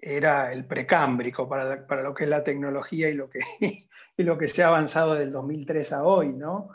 era 0.00 0.52
el 0.52 0.64
precámbrico 0.64 1.48
para, 1.48 1.86
para, 1.86 2.02
lo 2.02 2.14
que 2.14 2.24
es 2.24 2.30
la 2.30 2.44
tecnología 2.44 3.08
y 3.08 3.14
lo 3.14 3.28
que, 3.28 3.40
y 4.16 4.22
lo 4.22 4.38
que 4.38 4.48
se 4.48 4.62
ha 4.62 4.68
avanzado 4.68 5.14
del 5.14 5.32
2003 5.32 5.92
a 5.92 6.04
hoy, 6.04 6.28
¿no? 6.28 6.70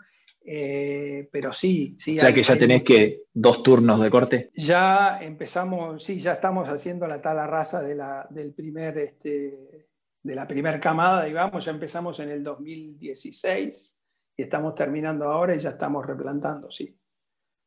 Eh, 0.45 1.29
pero 1.31 1.53
sí, 1.53 1.95
sí. 1.97 2.17
O 2.17 2.19
sea 2.19 2.33
que 2.33 2.43
ya 2.43 2.57
tenés 2.57 2.83
que 2.83 3.23
dos 3.33 3.63
turnos 3.63 4.01
de 4.01 4.09
corte. 4.09 4.51
Ya 4.55 5.19
empezamos, 5.21 6.03
sí, 6.03 6.19
ya 6.19 6.33
estamos 6.33 6.67
haciendo 6.67 7.07
la 7.07 7.21
tala 7.21 7.47
raza 7.47 7.81
de 7.81 7.95
la, 7.95 8.27
del 8.29 8.53
primer, 8.53 8.97
este, 8.97 9.87
de 10.21 10.35
la 10.35 10.45
primera 10.45 10.79
camada, 10.79 11.23
digamos, 11.23 11.63
ya 11.63 11.71
empezamos 11.71 12.19
en 12.19 12.29
el 12.29 12.43
2016 12.43 13.97
y 14.35 14.41
estamos 14.41 14.75
terminando 14.75 15.25
ahora 15.25 15.55
y 15.55 15.59
ya 15.59 15.71
estamos 15.71 16.05
replantando, 16.05 16.69
sí, 16.69 16.97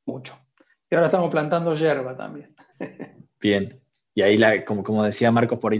mucho. 0.05 0.35
Y 0.91 0.95
ahora 0.95 1.07
estamos 1.07 1.31
plantando 1.31 1.75
hierba 1.75 2.17
también. 2.17 2.55
Bien, 3.41 3.81
y 4.17 4.23
ahí, 4.23 4.65
como, 4.65 4.83
como 4.83 5.05
decía 5.05 5.31
Marcos, 5.31 5.59
por 5.59 5.75
ahí 5.75 5.79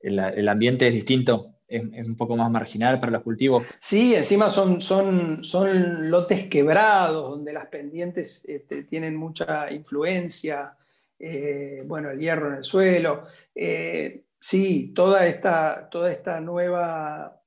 el, 0.00 0.48
ambiente 0.48 0.86
es 0.86 0.94
distinto, 0.94 1.54
es, 1.66 1.82
un 1.82 2.16
poco 2.16 2.36
más 2.36 2.50
marginal 2.50 3.00
para 3.00 3.12
los 3.12 3.22
cultivos. 3.22 3.64
Sí, 3.78 4.14
encima 4.14 4.50
son, 4.50 4.82
son, 4.82 5.42
son 5.42 6.10
lotes 6.10 6.48
quebrados, 6.48 7.30
donde 7.30 7.54
las 7.54 7.66
pendientes 7.66 8.44
este, 8.46 8.84
tienen 8.84 9.16
mucha 9.16 9.72
influencia, 9.72 10.76
eh, 11.18 11.82
bueno, 11.86 12.10
el 12.10 12.20
hierro 12.20 12.48
en 12.48 12.56
el 12.56 12.64
suelo. 12.64 13.22
Eh, 13.54 14.24
sí, 14.38 14.92
toda 14.94 15.26
esta, 15.26 15.88
toda 15.90 16.12
esta 16.12 16.40
nueva 16.40 17.40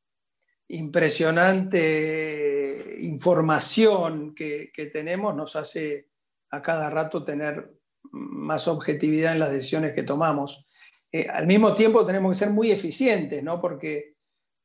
impresionante 0.69 2.97
información 3.01 4.33
que, 4.33 4.71
tenemos 4.91 5.35
nos 5.35 5.55
hace 5.55 6.07
a 6.49 6.63
cada 6.63 6.89
rato 6.89 7.23
tener 7.23 7.82
más 8.13 8.67
objetividad 8.67 9.33
en 9.33 9.39
las 9.39 9.51
decisiones 9.51 9.93
que 9.93 10.03
tomamos. 10.03 10.65
Eh, 11.11 11.27
al 11.27 11.47
mismo 11.47 11.73
tiempo 11.73 12.05
tenemos 12.05 12.31
que 12.31 12.45
ser 12.45 12.53
muy 12.53 12.71
eficientes, 12.71 13.43
¿no? 13.43 13.59
porque 13.59 14.13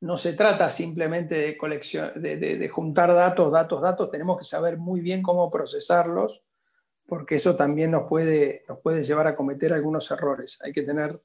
no 0.01 0.15
se 0.15 0.33
trata 0.33 0.69
simplemente 0.69 1.35
de, 1.35 1.57
colección, 1.57 2.11
de, 2.21 2.69
juntar 2.69 3.13
datos, 3.13 3.51
datos, 3.51 3.81
datos, 3.81 4.09
tenemos 4.09 4.37
que 4.37 4.45
saber 4.45 4.77
muy 4.77 5.01
bien 5.01 5.21
cómo 5.21 5.49
procesarlos, 5.49 6.45
porque 7.05 7.35
eso 7.35 7.55
también 7.55 7.91
nos 7.91 8.07
puede, 8.07 8.63
nos 8.69 8.79
puede 8.79 9.03
llevar 9.03 9.27
a 9.27 9.35
cometer 9.35 9.73
algunos 9.73 10.09
errores. 10.11 10.59
Hay 10.63 10.71
que 10.71 10.83
tener 10.83 11.19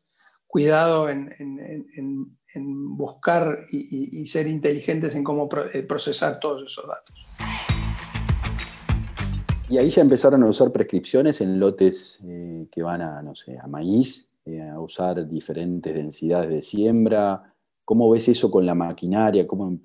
cuidado 0.47 1.09
en, 1.09 1.29
buscar 2.97 3.67
y, 3.71 4.27
ser 4.27 4.47
inteligentes 4.47 5.15
en 5.15 5.23
cómo 5.23 5.49
eh, 5.73 5.83
procesar 5.83 6.41
todos 6.41 6.65
esos 6.67 6.87
datos. 6.89 7.15
Y 9.69 9.79
ahí 9.79 9.91
ya 9.91 10.03
empezaron 10.03 10.43
a 10.43 10.47
usar 10.47 10.71
prescripciones 10.73 11.41
en 11.41 11.59
lotes 11.59 12.21
eh, 12.25 12.67
que 12.71 12.83
van 12.83 13.03
a, 13.03 13.23
no 13.23 13.35
sé, 13.35 13.59
a 13.59 13.67
maíz, 13.67 14.29
eh, 14.45 14.61
a 14.61 14.79
usar 14.79 15.27
diferentes 15.27 15.95
densidades 15.95 16.51
de 16.51 16.63
siembra, 16.63 17.55
¿Cómo 17.85 18.09
ves 18.09 18.29
eso 18.29 18.51
con 18.51 18.65
la 18.65 18.75
maquinaria? 18.75 19.47
¿Cómo 19.47 19.79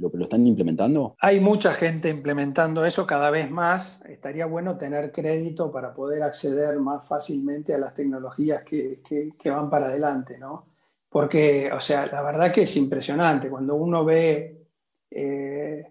lo, 0.00 0.24
están 0.24 0.44
implementando? 0.48 1.14
Hay 1.20 1.38
mucha 1.38 1.72
gente 1.74 2.10
implementando 2.10 2.84
eso 2.84 3.06
cada 3.06 3.30
vez 3.30 3.48
más. 3.48 4.02
Estaría 4.06 4.46
bueno 4.46 4.76
tener 4.76 5.12
crédito 5.12 5.70
para 5.70 5.94
poder 5.94 6.24
acceder 6.24 6.80
más 6.80 7.06
fácilmente 7.06 7.72
a 7.72 7.78
las 7.78 7.94
tecnologías 7.94 8.64
que, 8.64 9.00
van 9.44 9.70
para 9.70 9.86
adelante, 9.86 10.38
¿no? 10.38 10.66
Porque, 11.08 11.70
o 11.72 11.80
sea, 11.80 12.06
la 12.06 12.20
verdad 12.20 12.50
que 12.50 12.62
es 12.62 12.76
impresionante. 12.76 13.48
Cuando 13.48 13.76
uno 13.76 14.04
ve 14.04 14.66
eh, 15.08 15.84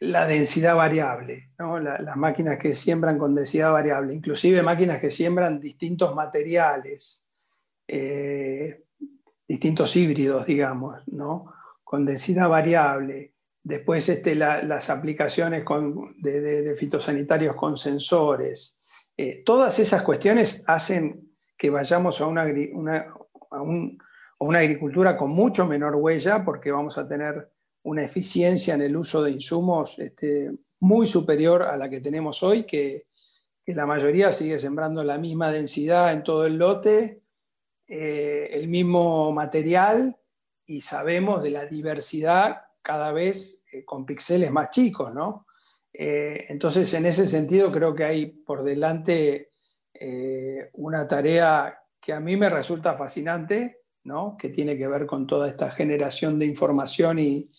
la 0.00 0.26
densidad 0.26 0.76
variable, 0.76 1.50
las 1.58 2.16
máquinas 2.16 2.58
que 2.58 2.74
siembran 2.74 3.18
con 3.18 3.34
densidad 3.34 3.72
variable, 3.72 4.14
inclusive 4.14 4.62
máquinas 4.62 5.00
que 5.00 5.10
siembran 5.10 5.60
distintos 5.60 6.14
materiales. 6.14 7.22
Eh, 7.88 8.84
distintos 9.52 9.94
híbridos, 9.96 10.46
digamos, 10.46 11.02
con 11.84 12.06
densidad 12.06 12.48
variable. 12.48 13.34
Después 13.62 14.08
este, 14.08 14.34
las 14.34 14.88
aplicaciones 14.88 15.62
de, 16.16 16.74
fitosanitarios 16.78 17.54
con 17.54 17.76
sensores. 17.76 18.78
Eh, 19.14 19.42
todas 19.44 19.78
esas 19.78 20.02
cuestiones 20.02 20.64
hacen 20.66 21.34
que 21.58 21.68
vayamos 21.68 22.18
a 22.22 22.26
una 22.28 22.48
agricultura 24.58 25.18
con 25.18 25.30
mucho 25.30 25.66
menor 25.66 25.96
huella 25.96 26.44
porque 26.44 26.72
vamos 26.72 26.96
a 26.96 27.06
tener 27.06 27.51
una 27.84 28.02
eficiencia 28.02 28.74
en 28.74 28.82
el 28.82 28.96
uso 28.96 29.22
de 29.22 29.30
insumos 29.30 29.98
este, 29.98 30.52
muy 30.80 31.06
superior 31.06 31.62
a 31.62 31.76
la 31.76 31.88
que 31.88 32.00
tenemos 32.00 32.42
hoy, 32.42 32.64
que, 32.64 33.06
la 33.64 33.86
mayoría 33.86 34.32
sigue 34.32 34.58
sembrando 34.58 35.04
la 35.04 35.18
misma 35.18 35.52
densidad 35.52 36.12
en 36.12 36.24
todo 36.24 36.44
el 36.44 36.58
lote 36.58 37.22
eh, 37.86 38.48
el 38.54 38.68
mismo 38.68 39.32
material 39.32 40.16
y 40.66 40.80
sabemos 40.80 41.42
de 41.42 41.50
la 41.50 41.66
diversidad 41.66 42.62
cada 42.82 43.12
vez 43.12 43.62
eh, 43.70 43.84
con 43.84 44.04
píxeles 44.04 44.50
más 44.50 44.70
chicos, 44.70 45.12
¿no? 45.12 45.46
Eh, 45.92 46.46
entonces, 46.48 46.92
en 46.94 47.06
ese 47.06 47.26
sentido, 47.26 47.70
creo 47.70 47.94
que 47.94 48.04
hay 48.04 48.26
por 48.26 48.62
delante 48.62 49.50
una 50.72 51.06
tarea 51.06 51.78
que 52.00 52.12
a 52.12 52.18
mí 52.18 52.36
me 52.36 52.48
resulta 52.48 52.94
fascinante, 52.94 53.81
¿no? 54.04 54.36
Que 54.36 54.48
tiene 54.48 54.76
que 54.76 54.88
ver 54.88 55.06
con 55.06 55.26
toda 55.26 55.48
esta 55.48 55.70
generación 55.70 56.38
de 56.38 56.46
información 56.46 57.18
y, 57.18 57.50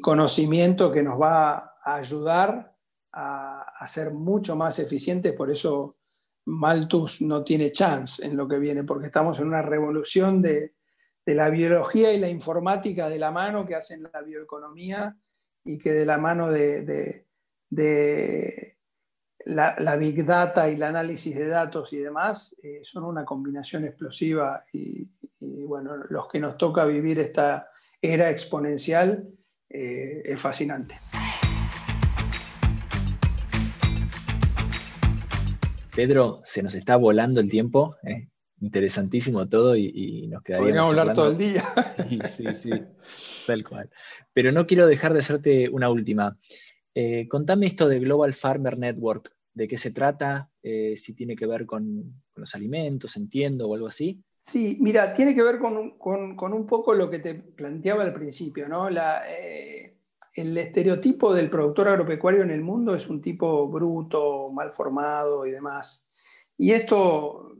conocimiento 0.00 0.90
que 0.90 1.02
nos 1.02 1.20
va 1.20 1.76
a 1.84 1.96
ayudar 1.96 2.74
a, 3.12 3.60
a 3.78 3.86
ser 3.86 4.10
mucho 4.14 4.56
más 4.56 4.78
eficientes. 4.78 5.34
Por 5.34 5.50
eso 5.50 5.98
Malthus 6.46 7.22
no 7.22 7.44
tiene 7.44 7.70
chance 7.70 8.24
en 8.24 8.36
lo 8.36 8.48
que 8.48 8.58
viene, 8.58 8.84
porque 8.84 9.06
estamos 9.06 9.38
en 9.38 9.46
una 9.46 9.62
revolución 9.62 10.42
de, 10.42 10.74
la 11.24 11.50
biología 11.50 12.12
y 12.12 12.18
la 12.18 12.28
informática 12.28 13.08
de 13.08 13.18
la 13.18 13.30
mano 13.30 13.64
que 13.64 13.76
hacen 13.76 14.08
la 14.12 14.22
bioeconomía 14.22 15.16
y 15.64 15.78
que 15.78 15.92
de 15.92 16.04
la 16.04 16.18
mano 16.18 16.50
de, 16.50 17.26
la, 19.46 19.96
big 19.96 20.24
data 20.24 20.70
y 20.70 20.74
el 20.74 20.82
análisis 20.82 21.34
de 21.34 21.48
datos 21.48 21.92
y 21.92 21.98
demás 21.98 22.56
eh, 22.62 22.80
son 22.82 23.04
una 23.04 23.24
combinación 23.24 23.84
explosiva 23.84 24.64
y, 24.72 25.08
bueno, 25.40 25.96
los 26.08 26.28
que 26.28 26.38
nos 26.38 26.56
toca 26.56 26.84
vivir 26.84 27.18
esta 27.18 27.68
era 28.00 28.30
exponencial 28.30 29.28
eh, 29.68 30.22
es 30.24 30.40
fascinante. 30.40 30.98
Pedro, 35.94 36.40
se 36.44 36.62
nos 36.62 36.74
está 36.74 36.96
volando 36.96 37.40
el 37.40 37.50
tiempo. 37.50 37.96
¿eh? 38.04 38.28
interesantísimo 38.62 39.48
todo 39.48 39.76
y, 39.76 40.28
nos 40.28 40.42
quedaría. 40.42 40.66
Podríamos 40.66 40.90
hablar 40.92 41.14
todo 41.14 41.30
el 41.32 41.38
día. 41.38 41.62
Sí, 42.08 42.18
sí, 42.28 42.44
sí, 42.54 42.70
tal 43.46 43.64
cual. 43.64 43.90
Pero 44.32 44.52
no 44.52 44.66
quiero 44.66 44.86
dejar 44.86 45.12
de 45.12 45.20
hacerte 45.20 45.68
una 45.68 45.90
última. 45.90 46.38
Eh, 46.94 47.26
contame 47.28 47.66
esto 47.66 47.88
de 47.88 47.98
Global 47.98 48.34
Farmer 48.34 48.78
Network, 48.78 49.32
de 49.54 49.68
qué 49.68 49.76
se 49.76 49.92
trata, 49.92 50.50
eh, 50.62 50.96
si 50.96 51.14
tiene 51.14 51.36
que 51.36 51.46
ver 51.46 51.66
con, 51.66 52.22
los 52.34 52.54
alimentos, 52.54 53.16
entiendo, 53.16 53.68
o 53.68 53.74
algo 53.74 53.88
así. 53.88 54.22
Sí, 54.40 54.78
mira, 54.80 55.12
tiene 55.12 55.34
que 55.34 55.42
ver 55.42 55.58
con, 55.58 55.76
un 55.76 56.66
poco 56.66 56.94
lo 56.94 57.08
que 57.10 57.18
te 57.18 57.34
planteaba 57.34 58.02
al 58.02 58.12
principio, 58.12 58.68
¿no? 58.68 58.90
La, 58.90 59.22
el 60.34 60.56
estereotipo 60.56 61.34
del 61.34 61.50
productor 61.50 61.88
agropecuario 61.88 62.42
en 62.42 62.50
el 62.50 62.62
mundo 62.62 62.94
es 62.94 63.08
un 63.08 63.20
tipo 63.20 63.68
bruto, 63.68 64.50
mal 64.50 64.70
formado 64.70 65.46
y 65.46 65.50
demás. 65.50 66.08
Y 66.56 66.72
esto 66.72 67.58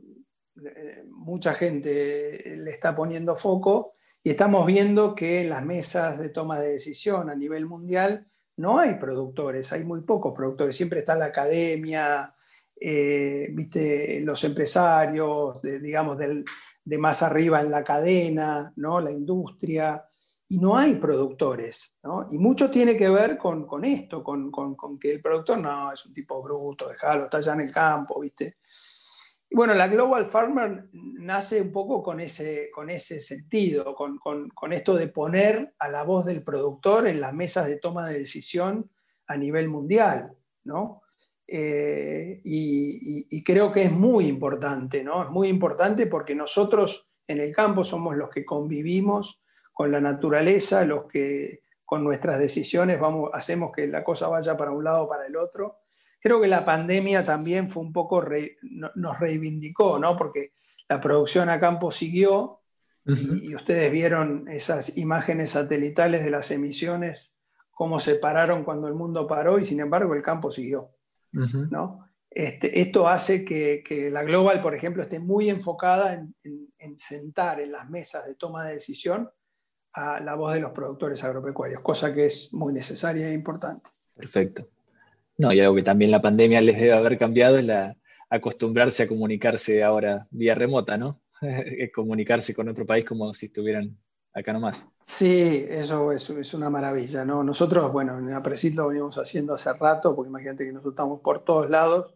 eh, 0.65 1.03
mucha 1.09 1.53
gente 1.53 2.55
le 2.57 2.71
está 2.71 2.95
poniendo 2.95 3.35
foco 3.35 3.93
y 4.23 4.31
estamos 4.31 4.65
viendo 4.65 5.13
que 5.13 5.43
las 5.43 5.63
mesas 5.63 6.19
de 6.19 6.29
toma 6.29 6.59
de 6.59 6.69
decisión 6.73 7.29
a 7.29 7.35
nivel 7.35 7.65
mundial 7.65 8.27
no 8.57 8.79
hay 8.79 8.95
productores, 8.95 9.71
hay 9.73 9.83
muy 9.83 10.01
pocos 10.01 10.33
productores. 10.35 10.75
Siempre 10.75 10.99
está 10.99 11.15
la 11.15 11.25
academia, 11.25 12.33
eh, 12.79 13.47
¿viste? 13.51 14.21
los 14.21 14.43
empresarios, 14.43 15.61
digamos, 15.61 16.17
de 16.17 16.97
más 16.97 17.21
arriba 17.23 17.61
en 17.61 17.71
la 17.71 17.83
cadena, 17.83 18.73
¿no? 18.75 18.99
la 18.99 19.11
industria 19.11 20.03
y 20.53 20.59
no 20.59 20.77
hay 20.77 20.95
productores. 20.95 21.95
¿no? 22.03 22.27
Y 22.31 22.37
mucho 22.37 22.69
tiene 22.69 22.95
que 22.95 23.09
ver 23.09 23.37
con, 23.39 23.65
esto, 23.83 24.23
con, 24.23 24.99
que 24.99 25.13
el 25.13 25.21
productor 25.21 25.57
no 25.57 25.91
es 25.91 26.05
un 26.05 26.13
tipo 26.13 26.43
bruto, 26.43 26.87
déjalo, 26.87 27.23
está 27.23 27.37
allá 27.37 27.53
en 27.53 27.61
el 27.61 27.71
campo, 27.71 28.19
¿viste? 28.19 28.57
Bueno, 29.55 29.75
la 29.75 29.87
Global 29.87 30.25
Farmer 30.25 30.89
nace 30.93 31.61
un 31.61 31.71
poco 31.71 32.01
con 32.01 32.19
ese, 32.19 32.71
con 32.71 32.89
ese 32.89 33.19
sentido, 33.19 33.93
con, 33.93 34.73
esto 34.73 34.95
de 34.95 35.09
poner 35.09 35.75
a 35.77 35.89
la 35.89 36.01
voz 36.01 36.25
del 36.25 36.43
productor 36.43 37.05
en 37.05 37.21
las 37.21 37.35
mesas 37.35 37.67
de 37.67 37.77
toma 37.77 38.09
de 38.09 38.17
decisión 38.17 38.89
a 39.27 39.37
nivel 39.37 39.69
mundial, 39.69 40.35
¿no? 40.63 41.03
Eh, 41.45 42.41
y, 42.43 43.27
y, 43.29 43.43
creo 43.43 43.71
que 43.71 43.83
es 43.83 43.91
muy 43.91 44.25
importante, 44.25 45.03
¿no? 45.03 45.23
Es 45.23 45.29
muy 45.29 45.49
importante 45.49 46.07
porque 46.07 46.33
nosotros 46.33 47.07
en 47.27 47.39
el 47.39 47.53
campo 47.53 47.83
somos 47.83 48.17
los 48.17 48.31
que 48.31 48.43
convivimos 48.43 49.43
con 49.71 49.91
la 49.91 50.01
naturaleza, 50.01 50.83
los 50.83 51.05
que 51.05 51.61
con 51.85 52.03
nuestras 52.03 52.39
decisiones 52.39 52.99
vamos, 52.99 53.29
hacemos 53.33 53.71
que 53.71 53.85
la 53.85 54.03
cosa 54.03 54.27
vaya 54.29 54.57
para 54.57 54.71
un 54.71 54.83
lado 54.83 55.03
o 55.03 55.09
para 55.09 55.27
el 55.27 55.35
otro. 55.35 55.82
Creo 56.23 56.39
que 56.39 56.47
la 56.47 56.63
pandemia 56.63 57.25
también 57.25 57.69
fue 57.69 57.83
un 57.83 57.91
poco, 57.91 58.23
nos 58.95 59.19
reivindicó, 59.19 59.99
¿no? 59.99 60.15
porque 60.15 60.53
la 60.87 61.01
producción 61.01 61.49
a 61.49 61.59
campo 61.59 61.91
siguió 61.91 62.61
y, 63.05 63.53
ustedes 63.53 63.91
vieron 63.91 64.47
esas 64.47 64.97
imágenes 64.97 65.51
satelitales 65.51 66.23
de 66.23 66.31
las 66.31 66.49
emisiones, 66.51 67.33
cómo 67.71 67.99
se 67.99 68.15
pararon 68.15 68.63
cuando 68.63 68.87
el 68.87 68.93
mundo 68.93 69.27
paró 69.27 69.59
y 69.59 69.65
sin 69.65 69.81
embargo 69.81 70.15
el 70.15 70.23
campo 70.23 70.49
siguió. 70.49 70.91
¿no? 71.33 72.07
Este, 72.31 72.79
esto 72.79 73.09
hace 73.09 73.43
que, 73.43 73.83
que, 73.85 74.09
la 74.09 74.23
Global, 74.23 74.61
por 74.61 74.73
ejemplo, 74.73 75.03
esté 75.03 75.19
muy 75.19 75.49
enfocada 75.49 76.13
en, 76.13 76.33
en 76.79 76.97
sentar 76.97 77.59
en 77.59 77.73
las 77.73 77.89
mesas 77.89 78.25
de 78.25 78.35
toma 78.35 78.65
de 78.65 78.75
decisión 78.75 79.29
a 79.91 80.21
la 80.21 80.35
voz 80.35 80.53
de 80.53 80.61
los 80.61 80.71
productores 80.71 81.21
agropecuarios, 81.21 81.81
cosa 81.81 82.13
que 82.13 82.27
es 82.27 82.53
muy 82.53 82.71
necesaria 82.71 83.27
e 83.27 83.33
importante. 83.33 83.89
Perfecto. 84.15 84.69
No, 85.43 85.51
y 85.51 85.59
algo 85.59 85.75
que 85.75 85.83
también 85.83 86.09
la 86.09 86.21
pandemia 86.21 86.61
les 86.61 86.79
debe 86.79 86.93
haber 86.93 87.17
cambiado 87.17 87.57
es 87.57 87.65
la 87.65 87.97
acostumbrarse 88.29 89.03
a 89.03 89.09
comunicarse 89.09 89.83
ahora 89.83 90.25
vía 90.31 90.55
remota, 90.55 90.95
¿no? 90.97 91.19
comunicarse 91.93 92.55
con 92.55 92.69
otro 92.69 92.85
país 92.85 93.03
como 93.03 93.33
si 93.33 93.47
estuvieran 93.47 93.97
acá 94.33 94.53
nomás. 94.53 94.89
Sí, 95.03 95.65
eso 95.67 96.13
es, 96.13 96.53
una 96.53 96.69
maravilla, 96.69 97.25
¿no? 97.25 97.43
Nosotros, 97.43 97.91
bueno, 97.91 98.17
en 98.19 98.33
Apresit 98.33 98.75
lo 98.75 98.87
venimos 98.87 99.17
haciendo 99.17 99.53
hace 99.53 99.73
rato, 99.73 100.15
porque 100.15 100.29
imagínate 100.29 100.63
que 100.63 100.71
nosotros 100.71 100.93
estamos 100.93 101.19
por 101.19 101.43
todos 101.43 101.69
lados 101.69 102.13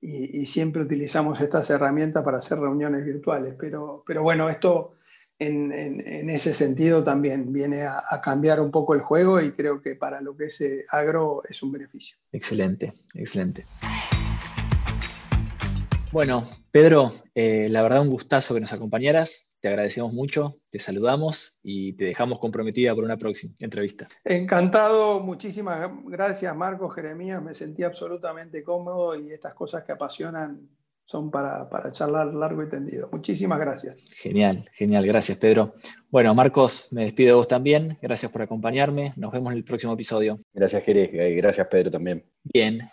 y, 0.00 0.40
y, 0.40 0.46
siempre 0.46 0.82
utilizamos 0.82 1.40
estas 1.40 1.68
herramientas 1.70 2.22
para 2.22 2.38
hacer 2.38 2.60
reuniones 2.60 3.04
virtuales, 3.04 3.56
pero, 3.58 4.04
pero 4.06 4.22
bueno, 4.22 4.48
esto 4.48 4.92
en, 5.40 6.30
ese 6.30 6.52
sentido 6.52 7.02
también 7.02 7.52
viene 7.52 7.82
a, 7.82 8.20
cambiar 8.22 8.60
un 8.60 8.70
poco 8.70 8.94
el 8.94 9.00
juego 9.00 9.40
y 9.40 9.52
creo 9.52 9.80
que 9.80 9.96
para 9.96 10.20
lo 10.20 10.36
que 10.36 10.46
es 10.46 10.60
eh, 10.60 10.84
agro 10.90 11.42
es 11.48 11.62
un 11.62 11.72
beneficio. 11.72 12.18
Excelente, 12.30 12.92
excelente. 13.14 13.64
Bueno, 16.12 16.46
Pedro, 16.70 17.12
eh, 17.34 17.68
la 17.68 17.82
verdad 17.82 18.02
un 18.02 18.10
gustazo 18.10 18.54
que 18.54 18.60
nos 18.60 18.72
acompañaras. 18.72 19.46
Te 19.60 19.68
agradecemos 19.68 20.12
mucho, 20.12 20.56
te 20.70 20.78
saludamos 20.78 21.58
y 21.62 21.92
te 21.92 22.04
dejamos 22.04 22.38
comprometida 22.38 22.94
por 22.94 23.04
una 23.04 23.18
próxima 23.18 23.54
entrevista. 23.60 24.08
Encantado, 24.24 25.20
muchísimas 25.20 25.90
gracias 26.06 26.56
Marcos, 26.56 26.94
Jeremías, 26.94 27.42
me 27.42 27.54
sentí 27.54 27.82
absolutamente 27.82 28.62
cómodo 28.64 29.14
y 29.14 29.30
estas 29.30 29.52
cosas 29.52 29.84
que 29.84 29.92
apasionan 29.92 30.66
son 31.10 31.28
para, 31.28 31.68
charlar 31.90 32.32
largo 32.32 32.62
y 32.62 32.68
tendido. 32.68 33.08
Muchísimas 33.10 33.58
gracias. 33.58 33.96
Genial, 34.12 34.70
genial, 34.72 35.04
gracias 35.04 35.38
Pedro. 35.38 35.74
Bueno, 36.08 36.32
Marcos, 36.34 36.86
me 36.92 37.02
despido 37.02 37.30
de 37.30 37.34
vos 37.34 37.48
también. 37.48 37.98
Gracias 38.00 38.30
por 38.30 38.42
acompañarme. 38.42 39.12
Nos 39.16 39.32
vemos 39.32 39.50
en 39.50 39.58
el 39.58 39.64
próximo 39.64 39.94
episodio. 39.94 40.38
Gracias, 40.54 40.84
Jerez. 40.84 41.10
Gracias, 41.36 41.66
Pedro, 41.66 41.90
también. 41.90 42.24
Bien. 42.44 42.88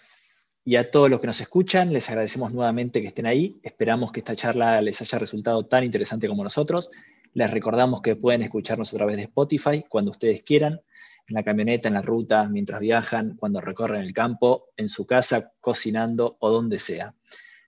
Y 0.65 0.77
a 0.77 0.89
todos 0.89 1.11
los 1.11 1.19
que 1.19 1.27
nos 1.27 1.39
escuchan, 1.39 1.93
les 1.93 2.09
agradecemos 2.09 2.51
nuevamente 2.51 3.01
que 3.01 3.07
estén 3.07 3.27
ahí. 3.27 3.59
Esperamos 3.61 4.11
que 4.11 4.21
esta 4.21 4.35
charla 4.35 4.81
les 4.81 4.99
haya 4.99 5.19
resultado 5.19 5.67
tan 5.67 5.83
interesante 5.83 6.27
como 6.27 6.43
nosotros. 6.43 6.89
Les 7.33 7.51
recordamos 7.51 8.01
que 8.01 8.15
pueden 8.15 8.41
escucharnos 8.41 8.91
a 8.95 8.97
través 8.97 9.17
de 9.17 9.23
Spotify 9.23 9.85
cuando 9.87 10.09
ustedes 10.09 10.41
quieran, 10.41 10.81
en 11.27 11.35
la 11.35 11.43
camioneta, 11.43 11.87
en 11.87 11.93
la 11.93 12.01
ruta, 12.01 12.49
mientras 12.49 12.79
viajan, 12.79 13.35
cuando 13.37 13.61
recorren 13.61 14.01
el 14.01 14.13
campo, 14.13 14.69
en 14.75 14.89
su 14.89 15.05
casa, 15.05 15.51
cocinando 15.61 16.37
o 16.39 16.49
donde 16.49 16.79
sea 16.79 17.13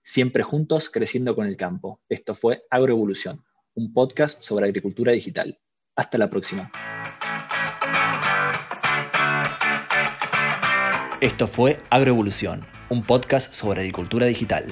siempre 0.02 0.42
juntos 0.42 0.90
creciendo 0.90 1.34
con 1.34 1.46
el 1.46 1.56
campo. 1.56 2.00
Esto 2.08 2.34
fue 2.34 2.64
Agroevolución, 2.70 3.44
un 3.74 3.92
podcast 3.92 4.42
sobre 4.42 4.66
agricultura 4.66 5.12
digital. 5.12 5.58
Hasta 5.96 6.18
la 6.18 6.30
próxima. 6.30 6.70
Esto 11.20 11.46
fue 11.46 11.78
Agroevolución, 11.90 12.66
un 12.88 13.02
podcast 13.02 13.52
sobre 13.52 13.80
agricultura 13.80 14.26
digital. 14.26 14.66